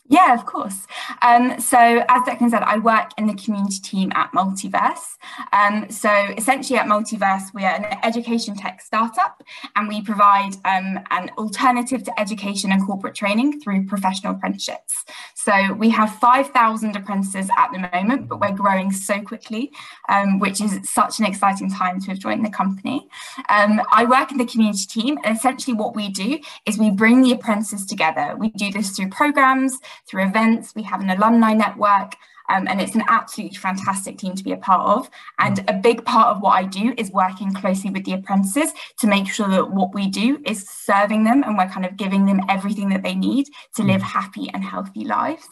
Yeah, 0.08 0.34
of 0.34 0.46
course. 0.46 0.86
Um, 1.22 1.58
so, 1.58 1.78
as 1.78 2.22
Declan 2.22 2.50
said, 2.50 2.62
I 2.62 2.78
work 2.78 3.10
in 3.18 3.26
the 3.26 3.34
community 3.34 3.80
team 3.80 4.12
at 4.14 4.30
Multiverse. 4.32 5.16
Um, 5.52 5.90
so, 5.90 6.10
essentially, 6.36 6.78
at 6.78 6.86
Multiverse, 6.86 7.52
we 7.54 7.64
are 7.64 7.74
an 7.74 7.98
education 8.04 8.54
tech 8.54 8.80
startup 8.80 9.42
and 9.74 9.88
we 9.88 10.02
provide 10.02 10.54
um, 10.64 11.00
an 11.10 11.30
alternative 11.38 12.04
to 12.04 12.20
education 12.20 12.70
and 12.70 12.86
corporate 12.86 13.16
training 13.16 13.60
through 13.60 13.86
professional 13.86 14.34
apprenticeships. 14.34 15.04
So, 15.34 15.72
we 15.72 15.90
have 15.90 16.14
5,000 16.18 16.94
apprentices 16.94 17.48
at 17.56 17.72
the 17.72 17.88
moment, 17.92 18.28
but 18.28 18.40
we're 18.40 18.52
growing 18.52 18.92
so 18.92 19.20
quickly, 19.20 19.72
um, 20.08 20.38
which 20.38 20.60
is 20.60 20.78
such 20.88 21.18
an 21.18 21.26
exciting 21.26 21.70
time 21.70 22.00
to 22.02 22.10
have 22.10 22.20
joined 22.20 22.44
the 22.44 22.50
company. 22.50 23.08
Um, 23.48 23.80
I 23.90 24.04
work 24.04 24.30
in 24.30 24.38
the 24.38 24.46
community 24.46 24.86
team, 24.86 25.18
and 25.24 25.36
essentially, 25.36 25.74
what 25.74 25.96
we 25.96 26.10
do 26.10 26.38
is 26.64 26.78
we 26.78 26.90
bring 26.90 27.22
the 27.22 27.32
apprentices 27.32 27.84
together. 27.84 28.36
We 28.38 28.50
do 28.50 28.70
this 28.70 28.90
through 28.90 29.08
programs 29.08 29.78
through 30.08 30.24
events. 30.24 30.74
We 30.74 30.82
have 30.84 31.00
an 31.00 31.10
alumni 31.10 31.54
network. 31.54 32.14
Um, 32.48 32.68
and 32.68 32.80
it's 32.80 32.94
an 32.94 33.02
absolutely 33.08 33.56
fantastic 33.56 34.18
team 34.18 34.36
to 34.36 34.44
be 34.44 34.52
a 34.52 34.56
part 34.56 34.98
of. 34.98 35.10
And 35.38 35.64
a 35.68 35.72
big 35.72 36.04
part 36.04 36.28
of 36.28 36.40
what 36.40 36.52
I 36.52 36.62
do 36.62 36.94
is 36.96 37.10
working 37.10 37.52
closely 37.52 37.90
with 37.90 38.04
the 38.04 38.12
apprentices 38.12 38.72
to 39.00 39.08
make 39.08 39.28
sure 39.28 39.48
that 39.48 39.72
what 39.72 39.94
we 39.94 40.06
do 40.06 40.40
is 40.46 40.64
serving 40.68 41.24
them 41.24 41.42
and 41.42 41.58
we're 41.58 41.68
kind 41.68 41.84
of 41.84 41.96
giving 41.96 42.26
them 42.26 42.40
everything 42.48 42.88
that 42.90 43.02
they 43.02 43.16
need 43.16 43.48
to 43.74 43.82
live 43.82 44.02
happy 44.02 44.48
and 44.54 44.62
healthy 44.62 45.04
lives. 45.04 45.48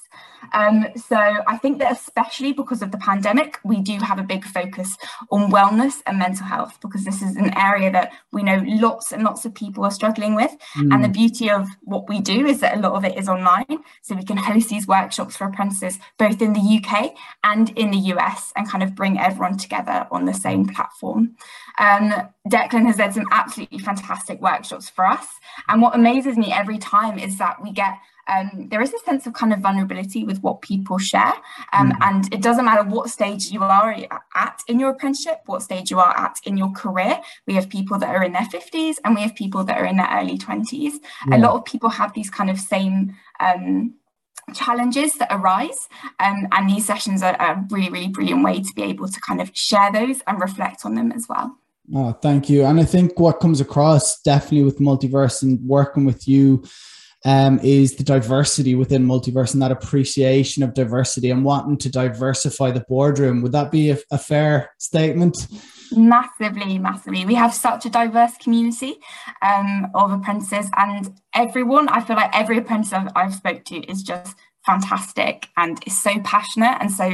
Um, 0.52 0.86
so 0.96 1.16
I 1.16 1.58
think 1.58 1.78
that 1.78 1.92
especially 1.92 2.52
because 2.52 2.82
of 2.82 2.90
the 2.90 2.98
pandemic, 2.98 3.58
we 3.64 3.80
do 3.80 3.98
have 3.98 4.18
a 4.18 4.22
big 4.22 4.44
focus 4.44 4.96
on 5.30 5.50
wellness 5.50 6.02
and 6.06 6.18
mental 6.18 6.46
health 6.46 6.78
because 6.80 7.04
this 7.04 7.22
is 7.22 7.36
an 7.36 7.56
area 7.56 7.90
that 7.90 8.12
we 8.32 8.42
know 8.42 8.62
lots 8.66 9.12
and 9.12 9.22
lots 9.22 9.44
of 9.44 9.54
people 9.54 9.84
are 9.84 9.90
struggling 9.90 10.34
with. 10.34 10.54
Mm. 10.76 10.94
And 10.94 11.04
the 11.04 11.08
beauty 11.08 11.50
of 11.50 11.68
what 11.82 12.08
we 12.08 12.20
do 12.20 12.46
is 12.46 12.60
that 12.60 12.76
a 12.76 12.80
lot 12.80 12.92
of 12.92 13.04
it 13.04 13.18
is 13.18 13.28
online. 13.28 13.78
So 14.02 14.14
we 14.14 14.24
can 14.24 14.36
host 14.36 14.68
these 14.68 14.86
workshops 14.86 15.36
for 15.36 15.46
apprentices 15.46 15.98
both 16.18 16.42
in 16.42 16.52
the 16.52 16.80
UK 16.82 17.14
and 17.42 17.70
in 17.70 17.90
the 17.90 17.98
US 18.14 18.52
and 18.56 18.68
kind 18.68 18.82
of 18.82 18.94
bring 18.94 19.18
everyone 19.18 19.56
together 19.56 20.06
on 20.10 20.24
the 20.24 20.34
same 20.34 20.66
platform. 20.66 21.36
Um, 21.78 22.12
Declan 22.48 22.86
has 22.86 22.98
led 22.98 23.14
some 23.14 23.26
absolutely 23.30 23.78
fantastic 23.78 24.40
workshops 24.40 24.88
for 24.88 25.06
us. 25.06 25.26
And 25.68 25.80
what 25.80 25.94
amazes 25.94 26.36
me 26.36 26.52
every 26.52 26.78
time 26.78 27.18
is 27.18 27.38
that 27.38 27.62
we 27.62 27.72
get 27.72 27.94
um, 28.26 28.68
there 28.70 28.80
is 28.80 28.92
a 28.92 28.98
sense 29.00 29.26
of 29.26 29.32
kind 29.34 29.52
of 29.52 29.60
vulnerability 29.60 30.24
with 30.24 30.42
what 30.42 30.62
people 30.62 30.98
share. 30.98 31.34
Um, 31.72 31.92
mm. 31.92 31.98
And 32.00 32.32
it 32.32 32.42
doesn't 32.42 32.64
matter 32.64 32.88
what 32.88 33.10
stage 33.10 33.50
you 33.50 33.62
are 33.62 33.94
at 34.34 34.60
in 34.68 34.78
your 34.78 34.90
apprenticeship, 34.90 35.42
what 35.46 35.62
stage 35.62 35.90
you 35.90 35.98
are 35.98 36.16
at 36.16 36.38
in 36.44 36.56
your 36.56 36.70
career. 36.72 37.20
We 37.46 37.54
have 37.54 37.68
people 37.68 37.98
that 37.98 38.14
are 38.14 38.22
in 38.22 38.32
their 38.32 38.42
50s 38.42 38.96
and 39.04 39.14
we 39.14 39.22
have 39.22 39.34
people 39.34 39.64
that 39.64 39.78
are 39.78 39.86
in 39.86 39.96
their 39.96 40.08
early 40.12 40.38
20s. 40.38 40.94
Yeah. 41.28 41.36
A 41.36 41.38
lot 41.38 41.54
of 41.54 41.64
people 41.64 41.90
have 41.90 42.12
these 42.14 42.30
kind 42.30 42.50
of 42.50 42.58
same. 42.58 43.16
Um, 43.40 43.94
challenges 44.52 45.14
that 45.14 45.28
arise 45.30 45.88
um, 46.20 46.46
and 46.52 46.68
these 46.68 46.84
sessions 46.84 47.22
are 47.22 47.34
a 47.40 47.64
really 47.70 47.88
really 47.88 48.08
brilliant 48.08 48.44
way 48.44 48.60
to 48.60 48.74
be 48.74 48.82
able 48.82 49.08
to 49.08 49.18
kind 49.20 49.40
of 49.40 49.50
share 49.54 49.90
those 49.90 50.20
and 50.26 50.38
reflect 50.38 50.84
on 50.84 50.94
them 50.94 51.10
as 51.12 51.26
well 51.30 51.56
oh 51.94 52.12
thank 52.12 52.50
you 52.50 52.62
and 52.62 52.78
i 52.78 52.84
think 52.84 53.18
what 53.18 53.40
comes 53.40 53.62
across 53.62 54.20
definitely 54.20 54.62
with 54.62 54.80
multiverse 54.80 55.42
and 55.42 55.66
working 55.66 56.04
with 56.04 56.28
you 56.28 56.62
um, 57.24 57.58
is 57.60 57.96
the 57.96 58.04
diversity 58.04 58.74
within 58.74 59.06
multiverse 59.06 59.54
and 59.54 59.62
that 59.62 59.72
appreciation 59.72 60.62
of 60.62 60.74
diversity 60.74 61.30
and 61.30 61.44
wanting 61.44 61.78
to 61.78 61.90
diversify 61.90 62.70
the 62.70 62.84
boardroom. 62.88 63.40
Would 63.42 63.52
that 63.52 63.70
be 63.70 63.90
a, 63.90 63.98
a 64.10 64.18
fair 64.18 64.70
statement? 64.78 65.46
Massively, 65.92 66.78
massively. 66.78 67.24
We 67.24 67.34
have 67.34 67.54
such 67.54 67.86
a 67.86 67.90
diverse 67.90 68.36
community 68.38 68.96
um, 69.42 69.90
of 69.94 70.12
apprentices, 70.12 70.68
and 70.76 71.12
everyone, 71.34 71.88
I 71.88 72.00
feel 72.00 72.16
like 72.16 72.36
every 72.36 72.58
apprentice 72.58 72.92
I've, 72.92 73.10
I've 73.14 73.34
spoke 73.34 73.64
to 73.64 73.76
is 73.90 74.02
just 74.02 74.36
fantastic 74.66 75.48
and 75.56 75.78
is 75.86 76.00
so 76.00 76.18
passionate 76.24 76.78
and 76.80 76.90
so 76.90 77.04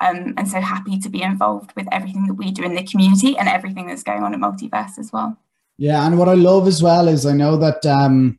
um, 0.00 0.34
and 0.38 0.48
so 0.48 0.60
happy 0.60 0.98
to 0.98 1.10
be 1.10 1.22
involved 1.22 1.70
with 1.76 1.86
everything 1.92 2.26
that 2.26 2.34
we 2.34 2.50
do 2.50 2.62
in 2.62 2.74
the 2.74 2.82
community 2.82 3.36
and 3.36 3.46
everything 3.46 3.86
that's 3.86 4.02
going 4.02 4.22
on 4.22 4.34
at 4.34 4.40
Multiverse 4.40 4.98
as 4.98 5.12
well. 5.12 5.36
Yeah, 5.76 6.06
and 6.06 6.18
what 6.18 6.28
I 6.28 6.34
love 6.34 6.66
as 6.66 6.82
well 6.82 7.08
is 7.08 7.26
I 7.26 7.32
know 7.32 7.56
that 7.56 7.84
um, 7.86 8.38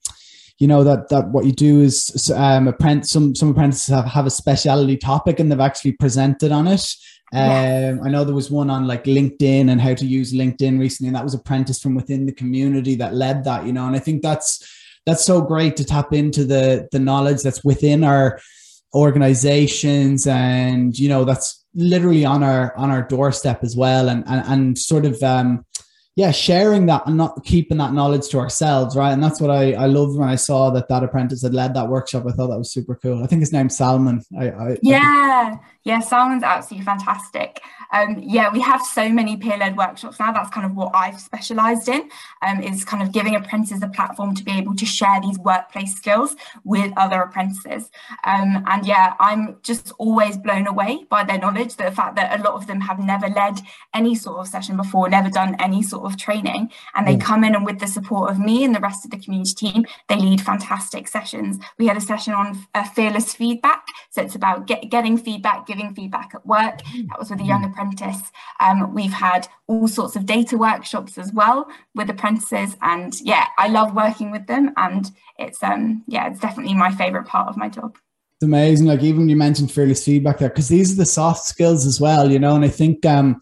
you 0.59 0.67
know 0.67 0.83
that 0.83 1.09
that 1.09 1.27
what 1.29 1.45
you 1.45 1.51
do 1.51 1.81
is 1.81 2.31
um 2.35 2.67
apprentice 2.67 3.11
some 3.11 3.35
some 3.35 3.49
apprentices 3.49 3.87
have, 3.93 4.05
have 4.05 4.25
a 4.25 4.31
specialty 4.31 4.97
topic 4.97 5.39
and 5.39 5.51
they've 5.51 5.59
actually 5.59 5.91
presented 5.93 6.51
on 6.51 6.67
it 6.67 6.95
um, 7.33 7.99
I 8.03 8.09
know 8.09 8.23
there 8.23 8.35
was 8.35 8.51
one 8.51 8.69
on 8.69 8.87
like 8.87 9.03
LinkedIn 9.05 9.69
and 9.69 9.81
how 9.81 9.93
to 9.93 10.05
use 10.05 10.33
LinkedIn 10.33 10.79
recently, 10.79 11.09
and 11.09 11.15
that 11.15 11.23
was 11.23 11.33
apprentice 11.33 11.81
from 11.81 11.95
within 11.95 12.25
the 12.25 12.31
community 12.31 12.95
that 12.95 13.13
led 13.13 13.43
that, 13.43 13.65
you 13.65 13.73
know. 13.73 13.87
And 13.87 13.95
I 13.95 13.99
think 13.99 14.21
that's 14.21 14.65
that's 15.05 15.25
so 15.25 15.41
great 15.41 15.75
to 15.77 15.83
tap 15.83 16.13
into 16.13 16.45
the 16.45 16.87
the 16.91 16.99
knowledge 16.99 17.41
that's 17.41 17.63
within 17.63 18.03
our 18.03 18.39
organizations, 18.93 20.27
and 20.27 20.97
you 20.97 21.09
know 21.09 21.25
that's 21.25 21.65
literally 21.73 22.25
on 22.25 22.43
our 22.43 22.75
on 22.77 22.89
our 22.89 23.01
doorstep 23.01 23.63
as 23.63 23.75
well, 23.75 24.07
and 24.07 24.23
and, 24.27 24.45
and 24.47 24.77
sort 24.77 25.05
of 25.05 25.21
um, 25.21 25.65
yeah, 26.15 26.31
sharing 26.31 26.85
that 26.85 27.05
and 27.05 27.17
not 27.17 27.43
keeping 27.43 27.77
that 27.77 27.93
knowledge 27.93 28.29
to 28.29 28.39
ourselves, 28.39 28.95
right? 28.95 29.11
And 29.11 29.21
that's 29.21 29.41
what 29.41 29.51
I, 29.51 29.73
I 29.73 29.85
loved 29.87 30.17
when 30.17 30.29
I 30.29 30.35
saw 30.35 30.69
that 30.69 30.87
that 30.87 31.03
apprentice 31.03 31.41
had 31.41 31.53
led 31.53 31.73
that 31.73 31.89
workshop. 31.89 32.23
I 32.25 32.31
thought 32.31 32.47
that 32.47 32.57
was 32.57 32.71
super 32.71 32.95
cool. 32.95 33.21
I 33.21 33.27
think 33.27 33.41
his 33.41 33.51
name's 33.51 33.75
Salman. 33.75 34.23
I, 34.39 34.49
I 34.49 34.77
yeah, 34.81 35.57
I 35.57 35.59
yeah, 35.85 35.99
Salman's 35.99 36.43
absolutely 36.43 36.83
fantastic. 36.83 37.61
Um, 37.93 38.17
yeah, 38.19 38.51
we 38.51 38.59
have 38.61 38.81
so 38.81 39.07
many 39.07 39.37
peer-led 39.37 39.77
workshops 39.77 40.19
now. 40.19 40.31
That's 40.33 40.49
kind 40.49 40.65
of 40.65 40.75
what 40.75 40.91
I've 40.95 41.19
specialised 41.19 41.87
in, 41.87 42.09
um, 42.41 42.61
is 42.61 42.83
kind 42.83 43.03
of 43.03 43.11
giving 43.11 43.35
apprentices 43.35 43.83
a 43.83 43.87
platform 43.87 44.33
to 44.35 44.43
be 44.43 44.51
able 44.51 44.75
to 44.75 44.85
share 44.85 45.21
these 45.21 45.37
workplace 45.39 45.95
skills 45.95 46.35
with 46.63 46.91
other 46.97 47.21
apprentices. 47.21 47.91
Um, 48.25 48.63
and 48.67 48.85
yeah, 48.85 49.13
I'm 49.19 49.57
just 49.61 49.93
always 49.99 50.37
blown 50.37 50.65
away 50.67 51.05
by 51.09 51.23
their 51.23 51.37
knowledge, 51.37 51.75
the 51.75 51.91
fact 51.91 52.15
that 52.15 52.39
a 52.39 52.43
lot 52.43 52.55
of 52.55 52.65
them 52.65 52.81
have 52.81 52.99
never 52.99 53.29
led 53.29 53.59
any 53.93 54.15
sort 54.15 54.39
of 54.39 54.47
session 54.47 54.77
before, 54.77 55.07
never 55.07 55.29
done 55.29 55.55
any 55.59 55.83
sort 55.83 56.05
of 56.05 56.17
training, 56.17 56.71
and 56.95 57.07
they 57.07 57.15
mm. 57.15 57.21
come 57.21 57.43
in 57.43 57.55
and 57.55 57.65
with 57.65 57.79
the 57.79 57.87
support 57.87 58.31
of 58.31 58.39
me 58.39 58.63
and 58.63 58.73
the 58.73 58.79
rest 58.79 59.05
of 59.05 59.11
the 59.11 59.19
community 59.19 59.53
team, 59.53 59.85
they 60.09 60.15
lead 60.15 60.41
fantastic 60.41 61.07
sessions. 61.07 61.59
We 61.77 61.85
had 61.85 61.97
a 61.97 62.01
session 62.01 62.33
on 62.33 62.65
uh, 62.73 62.83
fearless 62.89 63.35
feedback, 63.35 63.85
so 64.09 64.23
it's 64.23 64.35
about 64.35 64.65
get, 64.65 64.89
getting 64.89 65.17
feedback, 65.17 65.67
giving 65.75 65.93
feedback 65.93 66.31
at 66.33 66.45
work. 66.45 66.81
Mm. 66.83 67.09
That 67.09 67.19
was 67.19 67.29
with 67.29 67.41
a 67.41 67.45
young 67.45 67.63
mm. 67.63 67.71
apprentice. 67.71 68.31
Um, 68.59 68.93
we've 68.93 69.13
had 69.13 69.47
all 69.67 69.87
sorts 69.87 70.15
of 70.15 70.25
data 70.25 70.57
workshops 70.57 71.17
as 71.17 71.31
well 71.33 71.69
with 71.93 72.09
apprentices, 72.09 72.77
and 72.81 73.13
yeah, 73.21 73.47
I 73.57 73.67
love 73.67 73.95
working 73.95 74.31
with 74.31 74.47
them, 74.47 74.71
and 74.77 75.11
it's 75.37 75.61
um 75.63 76.03
yeah, 76.07 76.27
it's 76.29 76.39
definitely 76.39 76.73
my 76.73 76.91
favorite 76.91 77.25
part 77.25 77.47
of 77.47 77.57
my 77.57 77.69
job. 77.69 77.97
It's 78.37 78.45
amazing. 78.45 78.87
Like 78.87 79.01
even 79.01 79.29
you 79.29 79.37
mentioned 79.37 79.71
fearless 79.71 80.03
feedback 80.03 80.39
there, 80.39 80.49
because 80.49 80.67
these 80.67 80.91
are 80.91 80.97
the 80.97 81.05
soft 81.05 81.45
skills 81.45 81.85
as 81.85 82.01
well, 82.01 82.31
you 82.31 82.39
know. 82.39 82.55
And 82.55 82.65
I 82.65 82.69
think 82.69 83.05
um, 83.05 83.39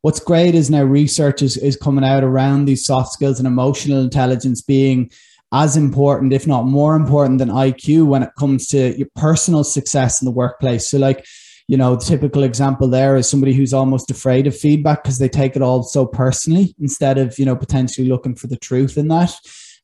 what's 0.00 0.20
great 0.20 0.54
is 0.54 0.70
now 0.70 0.82
research 0.82 1.42
is, 1.42 1.56
is 1.58 1.76
coming 1.76 2.04
out 2.04 2.24
around 2.24 2.64
these 2.64 2.84
soft 2.84 3.12
skills 3.12 3.38
and 3.38 3.46
emotional 3.46 4.00
intelligence 4.00 4.62
being 4.62 5.10
as 5.52 5.76
important, 5.76 6.32
if 6.32 6.46
not 6.46 6.64
more 6.64 6.94
important 6.94 7.38
than 7.38 7.48
IQ 7.48 8.06
when 8.06 8.22
it 8.22 8.30
comes 8.38 8.68
to 8.68 8.96
your 8.96 9.08
personal 9.16 9.64
success 9.64 10.22
in 10.22 10.24
the 10.24 10.30
workplace. 10.30 10.88
So 10.88 10.98
like 10.98 11.26
you 11.70 11.76
know, 11.76 11.94
the 11.94 12.04
typical 12.04 12.42
example 12.42 12.88
there 12.88 13.14
is 13.14 13.30
somebody 13.30 13.52
who's 13.52 13.72
almost 13.72 14.10
afraid 14.10 14.48
of 14.48 14.58
feedback 14.58 15.04
because 15.04 15.18
they 15.18 15.28
take 15.28 15.54
it 15.54 15.62
all 15.62 15.84
so 15.84 16.04
personally 16.04 16.74
instead 16.80 17.16
of, 17.16 17.38
you 17.38 17.44
know, 17.44 17.54
potentially 17.54 18.08
looking 18.08 18.34
for 18.34 18.48
the 18.48 18.56
truth 18.56 18.98
in 18.98 19.06
that 19.06 19.32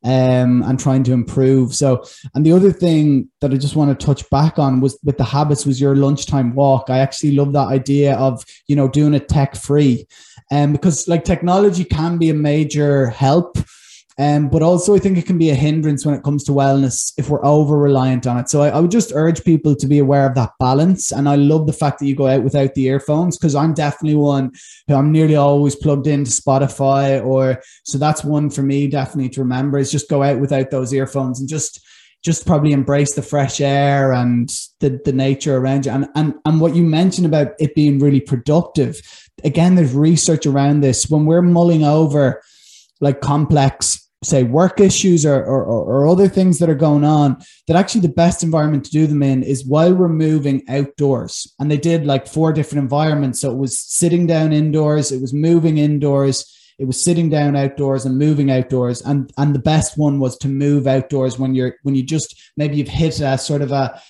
um, 0.03 0.65
and 0.65 0.81
trying 0.81 1.05
to 1.05 1.13
improve. 1.13 1.77
So, 1.77 2.05
and 2.35 2.45
the 2.45 2.51
other 2.51 2.73
thing 2.73 3.29
that 3.41 3.53
I 3.53 3.57
just 3.57 3.77
want 3.77 3.97
to 3.97 4.05
touch 4.05 4.29
back 4.31 4.59
on 4.59 4.81
was 4.81 4.99
with 5.05 5.17
the 5.17 5.23
habits 5.23 5.65
was 5.65 5.81
your 5.81 5.95
lunchtime 5.95 6.57
walk. 6.57 6.91
I 6.91 6.99
actually 6.99 7.37
love 7.37 7.53
that 7.53 7.69
idea 7.69 8.17
of, 8.17 8.45
you 8.67 8.75
know, 8.75 8.89
doing 8.89 9.15
it 9.15 9.29
tech 9.29 9.55
free. 9.55 10.09
Um, 10.51 10.73
because 10.73 11.07
like 11.07 11.23
technology 11.23 11.85
can 11.85 12.19
be 12.19 12.31
a 12.31 12.35
major 12.35 13.11
help 13.11 13.59
um, 14.19 14.49
but 14.49 14.63
also, 14.63 14.95
I 14.95 14.99
think 14.99 15.19
it 15.19 15.27
can 15.27 15.37
be 15.37 15.51
a 15.51 15.55
hindrance 15.55 16.07
when 16.07 16.15
it 16.15 16.23
comes 16.23 16.43
to 16.45 16.53
wellness 16.53 17.13
if 17.19 17.29
we're 17.29 17.45
over 17.45 17.77
reliant 17.77 18.27
on 18.27 18.39
it. 18.39 18.49
So 18.49 18.63
I, 18.63 18.71
I, 18.71 18.81
would 18.81 18.91
just 18.91 19.13
urge 19.15 19.45
people 19.45 19.77
to 19.77 19.87
be 19.87 19.99
aware 19.99 20.27
of 20.27 20.35
that 20.37 20.53
balance. 20.59 21.13
And 21.13 21.29
I 21.29 21.37
love 21.37 21.67
the 21.67 21.75
fact 21.75 21.99
that 21.99 22.07
you 22.07 22.17
go 22.17 22.27
out 22.27 22.43
without 22.43 22.73
the 22.75 22.87
earphones 22.87 23.37
because 23.37 23.55
I'm 23.55 23.75
definitely 23.75 24.17
one 24.17 24.53
who 24.89 24.95
I'm 24.95 25.13
nearly 25.13 25.37
always 25.37 25.77
plugged 25.77 26.07
into 26.07 26.31
Spotify 26.31 27.23
or 27.23 27.61
so 27.85 27.99
that's 27.99 28.25
one 28.25 28.49
for 28.49 28.63
me 28.63 28.87
definitely 28.87 29.29
to 29.31 29.41
remember 29.41 29.77
is 29.77 29.93
just 29.93 30.09
go 30.09 30.23
out 30.23 30.41
without 30.41 30.71
those 30.71 30.95
earphones 30.95 31.39
and 31.39 31.49
just 31.49 31.85
just 32.25 32.47
probably 32.47 32.73
embrace 32.73 33.15
the 33.15 33.23
fresh 33.23 33.61
air 33.61 34.13
and 34.13 34.49
the, 34.81 34.99
the 35.05 35.13
nature 35.13 35.59
around 35.59 35.85
you. 35.85 35.93
And, 35.93 36.09
and 36.15 36.35
and 36.47 36.59
what 36.59 36.75
you 36.75 36.85
mentioned 36.85 37.27
about 37.27 37.49
it 37.59 37.75
being 37.75 37.99
really 37.99 38.21
productive. 38.21 38.99
Again, 39.45 39.75
there's 39.75 39.93
research 39.93 40.47
around 40.47 40.81
this. 40.81 41.11
When 41.11 41.27
we're 41.27 41.43
mulling 41.43 41.85
over 41.85 42.43
like 43.03 43.21
complex 43.21 44.06
say 44.25 44.43
work 44.43 44.81
issues 44.81 45.27
or, 45.27 45.45
or, 45.45 45.63
or 45.65 46.09
other 46.09 46.29
things 46.29 46.59
that 46.59 46.71
are 46.71 46.75
going 46.75 47.05
on 47.05 47.37
that 47.69 47.77
actually 47.77 48.01
the 48.01 48.09
best 48.09 48.43
environment 48.43 48.85
to 48.85 48.91
do 48.91 49.07
them 49.07 49.23
in 49.23 49.43
is 49.43 49.67
while 49.67 49.95
we're 49.95 50.09
moving 50.09 50.63
outdoors. 50.69 51.55
And 51.59 51.71
they 51.71 51.77
did 51.77 52.07
like 52.07 52.27
four 52.27 52.53
different 52.53 52.83
environments. 52.83 53.41
So 53.41 53.53
it 53.53 53.59
was 53.59 53.79
sitting 53.79 54.27
down 54.27 54.53
indoors 54.53 55.13
it 55.13 55.21
was 55.21 55.35
moving 55.35 55.79
indoors 55.79 56.53
it 56.79 56.85
was 56.85 57.03
sitting 57.03 57.31
down 57.31 57.57
outdoors 57.57 58.05
and 58.05 58.19
moving 58.19 58.51
outdoors. 58.51 59.01
And 59.03 59.33
and 59.39 59.55
the 59.55 59.61
best 59.61 59.97
one 59.97 60.21
was 60.21 60.37
to 60.39 60.49
move 60.49 60.87
outdoors 60.87 61.39
when 61.39 61.55
you're 61.55 61.77
when 61.83 61.95
you 61.95 62.03
just 62.03 62.39
maybe 62.57 62.77
you've 62.77 62.89
hit 62.89 63.21
a 63.21 63.39
sort 63.39 63.63
of 63.63 63.73
a 63.73 64.01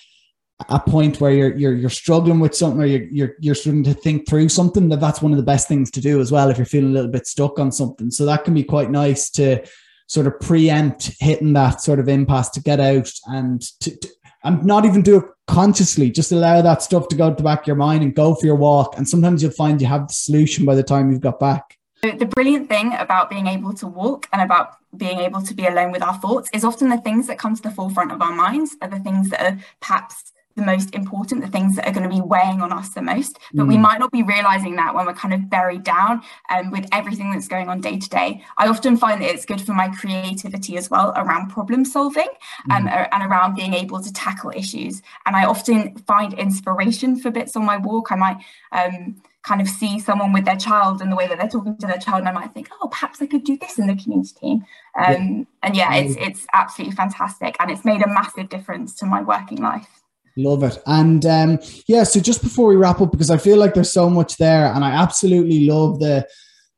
a 0.69 0.79
point 0.79 1.21
where 1.21 1.31
you're 1.31 1.55
you're 1.55 1.73
you're 1.73 1.89
struggling 1.89 2.39
with 2.39 2.55
something 2.55 2.81
or 2.81 2.85
you're 2.85 3.07
you're 3.11 3.33
you're 3.39 3.55
starting 3.55 3.83
to 3.83 3.93
think 3.93 4.27
through 4.27 4.49
something 4.49 4.89
that 4.89 4.99
that's 4.99 5.21
one 5.21 5.31
of 5.31 5.37
the 5.37 5.43
best 5.43 5.67
things 5.67 5.91
to 5.91 6.01
do 6.01 6.19
as 6.19 6.31
well 6.31 6.49
if 6.49 6.57
you're 6.57 6.65
feeling 6.65 6.89
a 6.89 6.93
little 6.93 7.11
bit 7.11 7.27
stuck 7.27 7.59
on 7.59 7.71
something. 7.71 8.11
So 8.11 8.25
that 8.25 8.43
can 8.43 8.53
be 8.53 8.63
quite 8.63 8.91
nice 8.91 9.29
to 9.31 9.63
sort 10.07 10.27
of 10.27 10.39
preempt 10.39 11.11
hitting 11.19 11.53
that 11.53 11.81
sort 11.81 11.99
of 11.99 12.09
impasse 12.09 12.49
to 12.49 12.61
get 12.61 12.79
out 12.79 13.11
and 13.27 13.61
to, 13.81 13.95
to 13.97 14.09
and 14.43 14.63
not 14.63 14.85
even 14.85 15.01
do 15.01 15.17
it 15.17 15.25
consciously. 15.47 16.09
Just 16.09 16.31
allow 16.31 16.61
that 16.61 16.81
stuff 16.81 17.07
to 17.09 17.15
go 17.15 17.29
to 17.29 17.35
the 17.35 17.43
back 17.43 17.61
of 17.61 17.67
your 17.67 17.75
mind 17.75 18.03
and 18.03 18.15
go 18.15 18.33
for 18.35 18.45
your 18.45 18.55
walk. 18.55 18.97
And 18.97 19.07
sometimes 19.07 19.41
you'll 19.41 19.51
find 19.51 19.81
you 19.81 19.87
have 19.87 20.07
the 20.07 20.13
solution 20.13 20.65
by 20.65 20.75
the 20.75 20.83
time 20.83 21.11
you've 21.11 21.21
got 21.21 21.39
back. 21.39 21.77
The 22.01 22.25
brilliant 22.25 22.69
thing 22.69 22.93
about 22.93 23.29
being 23.29 23.47
able 23.47 23.73
to 23.73 23.87
walk 23.87 24.27
and 24.31 24.41
about 24.41 24.75
being 24.95 25.19
able 25.19 25.41
to 25.41 25.53
be 25.53 25.65
alone 25.65 25.91
with 25.91 26.03
our 26.03 26.13
thoughts 26.19 26.49
is 26.53 26.63
often 26.63 26.89
the 26.89 26.97
things 26.97 27.27
that 27.27 27.39
come 27.39 27.55
to 27.55 27.61
the 27.61 27.71
forefront 27.71 28.11
of 28.11 28.21
our 28.21 28.33
minds 28.33 28.77
are 28.81 28.87
the 28.87 28.99
things 28.99 29.29
that 29.29 29.41
are 29.41 29.59
perhaps 29.81 30.31
the 30.57 30.65
most 30.65 30.93
important, 30.93 31.41
the 31.41 31.47
things 31.47 31.75
that 31.77 31.87
are 31.87 31.93
going 31.93 32.09
to 32.09 32.13
be 32.13 32.21
weighing 32.21 32.61
on 32.61 32.73
us 32.73 32.89
the 32.89 33.01
most. 33.01 33.39
But 33.53 33.63
mm. 33.63 33.69
we 33.69 33.77
might 33.77 33.99
not 33.99 34.11
be 34.11 34.23
realizing 34.23 34.75
that 34.75 34.93
when 34.93 35.05
we're 35.05 35.13
kind 35.13 35.33
of 35.33 35.49
buried 35.49 35.83
down 35.83 36.21
um, 36.53 36.71
with 36.71 36.85
everything 36.91 37.31
that's 37.31 37.47
going 37.47 37.69
on 37.69 37.79
day 37.79 37.97
to 37.97 38.09
day. 38.09 38.43
I 38.57 38.67
often 38.67 38.97
find 38.97 39.21
that 39.21 39.29
it's 39.33 39.45
good 39.45 39.61
for 39.61 39.73
my 39.73 39.87
creativity 39.89 40.75
as 40.77 40.89
well 40.89 41.13
around 41.15 41.49
problem 41.49 41.85
solving 41.85 42.27
um, 42.71 42.87
mm. 42.87 43.09
and 43.13 43.23
around 43.23 43.55
being 43.55 43.73
able 43.73 44.01
to 44.01 44.11
tackle 44.11 44.51
issues. 44.55 45.01
And 45.25 45.35
I 45.35 45.45
often 45.45 45.95
find 45.99 46.33
inspiration 46.33 47.17
for 47.17 47.31
bits 47.31 47.55
on 47.55 47.65
my 47.65 47.77
walk. 47.77 48.11
I 48.11 48.15
might 48.15 48.37
um, 48.73 49.21
kind 49.47 49.61
of 49.61 49.67
see 49.67 49.99
someone 49.99 50.33
with 50.33 50.45
their 50.45 50.57
child 50.57 51.01
and 51.01 51.11
the 51.11 51.15
way 51.15 51.27
that 51.27 51.37
they're 51.37 51.47
talking 51.47 51.77
to 51.77 51.87
their 51.87 51.97
child, 51.97 52.19
and 52.19 52.29
I 52.29 52.33
might 52.33 52.53
think, 52.53 52.69
oh, 52.81 52.87
perhaps 52.89 53.21
I 53.21 53.27
could 53.27 53.45
do 53.45 53.57
this 53.57 53.79
in 53.79 53.87
the 53.87 53.95
community 53.95 54.33
team. 54.39 54.65
Um, 54.99 55.05
yeah. 55.05 55.43
And 55.63 55.75
yeah, 55.75 55.95
it's 55.95 56.15
it's 56.19 56.47
absolutely 56.53 56.95
fantastic, 56.95 57.55
and 57.59 57.71
it's 57.71 57.85
made 57.85 58.01
a 58.01 58.07
massive 58.07 58.49
difference 58.49 58.93
to 58.95 59.05
my 59.05 59.21
working 59.21 59.61
life. 59.61 60.03
Love 60.37 60.63
it. 60.63 60.77
And 60.85 61.25
um, 61.25 61.59
yeah, 61.87 62.03
so 62.03 62.19
just 62.19 62.43
before 62.43 62.67
we 62.67 62.75
wrap 62.75 63.01
up, 63.01 63.11
because 63.11 63.31
I 63.31 63.37
feel 63.37 63.57
like 63.57 63.73
there's 63.73 63.91
so 63.91 64.09
much 64.09 64.37
there, 64.37 64.67
and 64.73 64.85
I 64.85 64.91
absolutely 64.91 65.65
love 65.65 65.99
the 65.99 66.27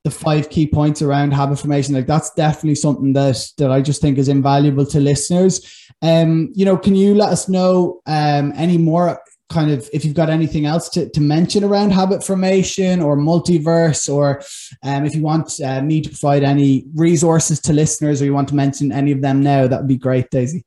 the 0.05 0.11
five 0.11 0.49
key 0.49 0.65
points 0.65 1.01
around 1.01 1.31
habit 1.31 1.59
formation. 1.59 1.93
Like 1.93 2.07
that's 2.07 2.33
definitely 2.33 2.75
something 2.75 3.13
that 3.13 3.45
that 3.57 3.71
I 3.71 3.81
just 3.81 4.01
think 4.01 4.17
is 4.17 4.29
invaluable 4.29 4.85
to 4.87 4.99
listeners. 4.99 5.89
Um, 6.01 6.51
you 6.53 6.63
know, 6.63 6.77
can 6.77 6.95
you 6.95 7.15
let 7.15 7.29
us 7.29 7.49
know 7.49 8.01
um 8.05 8.53
any 8.55 8.77
more 8.77 9.19
kind 9.49 9.71
of 9.71 9.89
if 9.91 10.05
you've 10.05 10.13
got 10.13 10.29
anything 10.29 10.65
else 10.65 10.89
to, 10.89 11.09
to 11.09 11.19
mention 11.19 11.63
around 11.63 11.91
habit 11.91 12.23
formation 12.23 13.01
or 13.01 13.17
multiverse 13.17 14.11
or 14.11 14.41
um, 14.83 15.05
if 15.05 15.15
you 15.15 15.21
want 15.21 15.59
uh, 15.65 15.81
me 15.81 16.01
to 16.01 16.09
provide 16.09 16.43
any 16.43 16.85
resources 16.93 17.59
to 17.59 17.73
listeners 17.73 18.21
or 18.21 18.25
you 18.25 18.33
want 18.33 18.47
to 18.47 18.55
mention 18.55 18.91
any 18.91 19.11
of 19.11 19.21
them 19.21 19.41
now 19.41 19.67
that 19.67 19.79
would 19.79 19.87
be 19.87 19.97
great 19.97 20.29
daisy 20.29 20.63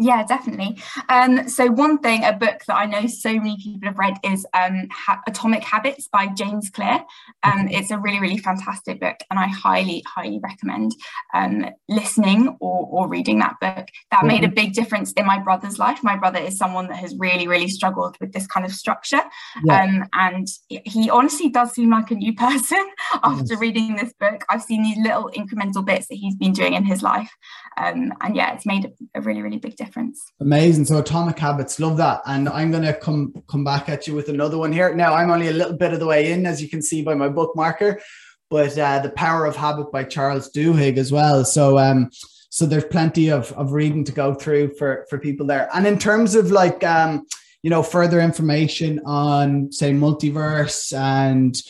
yeah, 0.00 0.24
definitely. 0.24 0.78
Um, 1.10 1.46
so 1.46 1.66
one 1.66 1.98
thing, 1.98 2.24
a 2.24 2.32
book 2.32 2.62
that 2.66 2.74
I 2.74 2.86
know 2.86 3.06
so 3.06 3.34
many 3.34 3.58
people 3.62 3.86
have 3.86 3.98
read 3.98 4.14
is 4.24 4.46
um, 4.54 4.88
ha- 4.90 5.20
Atomic 5.28 5.62
Habits 5.62 6.08
by 6.10 6.28
James 6.28 6.70
Clear. 6.70 7.04
Um, 7.42 7.68
it's 7.68 7.90
a 7.90 7.98
really, 7.98 8.18
really 8.18 8.38
fantastic 8.38 8.98
book, 8.98 9.16
and 9.30 9.38
I 9.38 9.46
highly, 9.48 10.02
highly 10.06 10.40
recommend 10.42 10.92
um, 11.34 11.66
listening 11.90 12.56
or, 12.60 12.88
or 12.90 13.08
reading 13.08 13.40
that 13.40 13.56
book. 13.60 13.88
That 14.10 14.20
mm-hmm. 14.20 14.26
made 14.26 14.44
a 14.44 14.46
mm-hmm. 14.46 14.54
big 14.54 14.72
difference 14.72 15.12
in 15.12 15.26
my 15.26 15.38
brother's 15.38 15.78
life. 15.78 16.02
My 16.02 16.16
brother 16.16 16.38
is 16.38 16.56
someone 16.56 16.88
that 16.88 16.96
has 16.96 17.14
really, 17.18 17.46
really 17.46 17.68
struggled 17.68 18.16
with 18.22 18.32
this 18.32 18.46
kind 18.46 18.64
of 18.64 18.72
structure, 18.72 19.20
yeah. 19.64 19.82
Um, 19.82 20.08
and 20.14 20.48
he 20.70 21.10
honestly 21.10 21.50
does 21.50 21.72
seem 21.72 21.90
like 21.90 22.10
a 22.10 22.14
new 22.14 22.34
person 22.36 22.88
after 23.22 23.52
yes. 23.52 23.60
reading 23.60 23.96
this 23.96 24.14
book. 24.14 24.46
I've 24.48 24.62
seen 24.62 24.82
these 24.82 24.96
little 24.96 25.30
incremental 25.36 25.84
bits 25.84 26.08
that 26.08 26.14
he's 26.14 26.36
been 26.36 26.52
doing 26.52 26.72
in 26.72 26.86
his 26.86 27.02
life, 27.02 27.30
um, 27.76 28.14
and 28.22 28.34
yeah, 28.34 28.54
it's 28.54 28.64
made 28.64 28.86
a, 28.86 29.18
a 29.18 29.20
really, 29.20 29.42
really 29.42 29.58
big 29.58 29.76
difference 29.76 29.89
difference. 29.90 30.32
Amazing. 30.40 30.84
So 30.84 30.98
atomic 30.98 31.38
habits, 31.38 31.80
love 31.80 31.96
that. 31.96 32.20
And 32.26 32.48
I'm 32.48 32.70
gonna 32.70 32.94
come 32.94 33.34
come 33.48 33.64
back 33.64 33.88
at 33.88 34.06
you 34.06 34.14
with 34.14 34.28
another 34.28 34.56
one 34.56 34.72
here. 34.72 34.94
Now 34.94 35.14
I'm 35.14 35.30
only 35.30 35.48
a 35.48 35.52
little 35.52 35.76
bit 35.76 35.92
of 35.92 35.98
the 35.98 36.06
way 36.06 36.32
in, 36.32 36.46
as 36.46 36.62
you 36.62 36.68
can 36.68 36.80
see 36.80 37.02
by 37.02 37.14
my 37.14 37.28
bookmarker, 37.28 38.00
but 38.48 38.78
uh, 38.78 39.00
the 39.00 39.10
power 39.10 39.46
of 39.46 39.56
habit 39.56 39.90
by 39.90 40.04
Charles 40.04 40.50
Duhigg 40.52 40.96
as 40.96 41.10
well. 41.10 41.44
So 41.44 41.78
um 41.78 42.10
so 42.52 42.66
there's 42.66 42.84
plenty 42.84 43.30
of, 43.30 43.52
of 43.52 43.72
reading 43.72 44.04
to 44.04 44.12
go 44.12 44.34
through 44.34 44.74
for 44.74 45.06
for 45.10 45.18
people 45.18 45.46
there. 45.46 45.68
And 45.74 45.86
in 45.86 45.98
terms 45.98 46.34
of 46.34 46.50
like 46.50 46.84
um 46.84 47.26
you 47.62 47.70
know 47.70 47.82
further 47.82 48.20
information 48.20 49.00
on 49.04 49.72
say 49.72 49.92
multiverse 49.92 50.96
and 50.96 51.60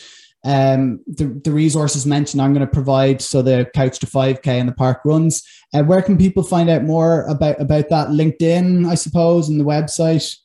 um, 0.43 1.01
the, 1.05 1.25
the 1.43 1.51
resources 1.51 2.05
mentioned 2.05 2.41
I'm 2.41 2.53
going 2.53 2.65
to 2.65 2.71
provide. 2.71 3.21
So 3.21 3.41
the 3.41 3.69
couch 3.75 3.99
to 3.99 4.07
5k 4.07 4.47
and 4.47 4.67
the 4.67 4.73
park 4.73 5.01
runs. 5.05 5.43
Uh, 5.73 5.83
where 5.83 6.01
can 6.01 6.17
people 6.17 6.43
find 6.43 6.69
out 6.69 6.83
more 6.83 7.23
about, 7.27 7.59
about 7.61 7.89
that? 7.89 8.09
LinkedIn, 8.09 8.87
I 8.87 8.95
suppose, 8.95 9.49
and 9.49 9.59
the 9.59 9.65
website. 9.65 10.37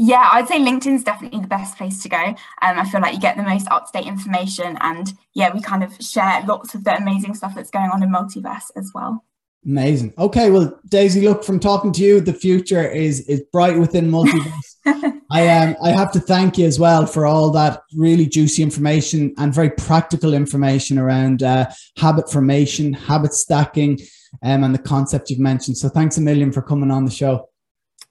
Yeah, 0.00 0.28
I'd 0.32 0.46
say 0.46 0.60
LinkedIn's 0.60 1.02
definitely 1.02 1.40
the 1.40 1.48
best 1.48 1.76
place 1.76 2.02
to 2.04 2.08
go. 2.08 2.16
Um, 2.16 2.36
I 2.62 2.88
feel 2.88 3.00
like 3.00 3.14
you 3.14 3.20
get 3.20 3.36
the 3.36 3.42
most 3.42 3.66
up 3.68 3.86
to 3.86 3.98
date 3.98 4.06
information, 4.06 4.78
and 4.80 5.12
yeah, 5.34 5.52
we 5.52 5.60
kind 5.60 5.82
of 5.82 5.92
share 6.00 6.44
lots 6.46 6.76
of 6.76 6.84
the 6.84 6.96
amazing 6.96 7.34
stuff 7.34 7.56
that's 7.56 7.70
going 7.70 7.90
on 7.90 8.04
in 8.04 8.08
multiverse 8.08 8.70
as 8.76 8.92
well. 8.94 9.24
Amazing. 9.66 10.14
Okay, 10.16 10.52
well, 10.52 10.78
Daisy, 10.88 11.26
look 11.28 11.42
from 11.42 11.58
talking 11.58 11.90
to 11.92 12.02
you, 12.02 12.20
the 12.20 12.32
future 12.32 12.88
is 12.88 13.20
is 13.22 13.42
bright 13.52 13.76
within 13.76 14.08
multiverse. 14.08 14.67
I 14.86 15.48
um 15.48 15.76
I 15.82 15.90
have 15.90 16.12
to 16.12 16.20
thank 16.20 16.58
you 16.58 16.66
as 16.66 16.78
well 16.78 17.06
for 17.06 17.26
all 17.26 17.50
that 17.50 17.82
really 17.94 18.26
juicy 18.26 18.62
information 18.62 19.34
and 19.36 19.52
very 19.52 19.70
practical 19.70 20.34
information 20.34 20.98
around 20.98 21.42
uh, 21.42 21.70
habit 21.96 22.30
formation, 22.30 22.92
habit 22.92 23.34
stacking, 23.34 23.98
um, 24.42 24.64
and 24.64 24.74
the 24.74 24.78
concept 24.78 25.30
you've 25.30 25.38
mentioned. 25.38 25.76
So 25.76 25.88
thanks 25.88 26.16
a 26.16 26.20
million 26.20 26.52
for 26.52 26.62
coming 26.62 26.90
on 26.90 27.04
the 27.04 27.10
show. 27.10 27.48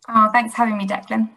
Oh, 0.10 0.30
thanks 0.32 0.54
for 0.54 0.66
having 0.66 0.78
me, 0.78 0.88
Declan. 0.88 1.30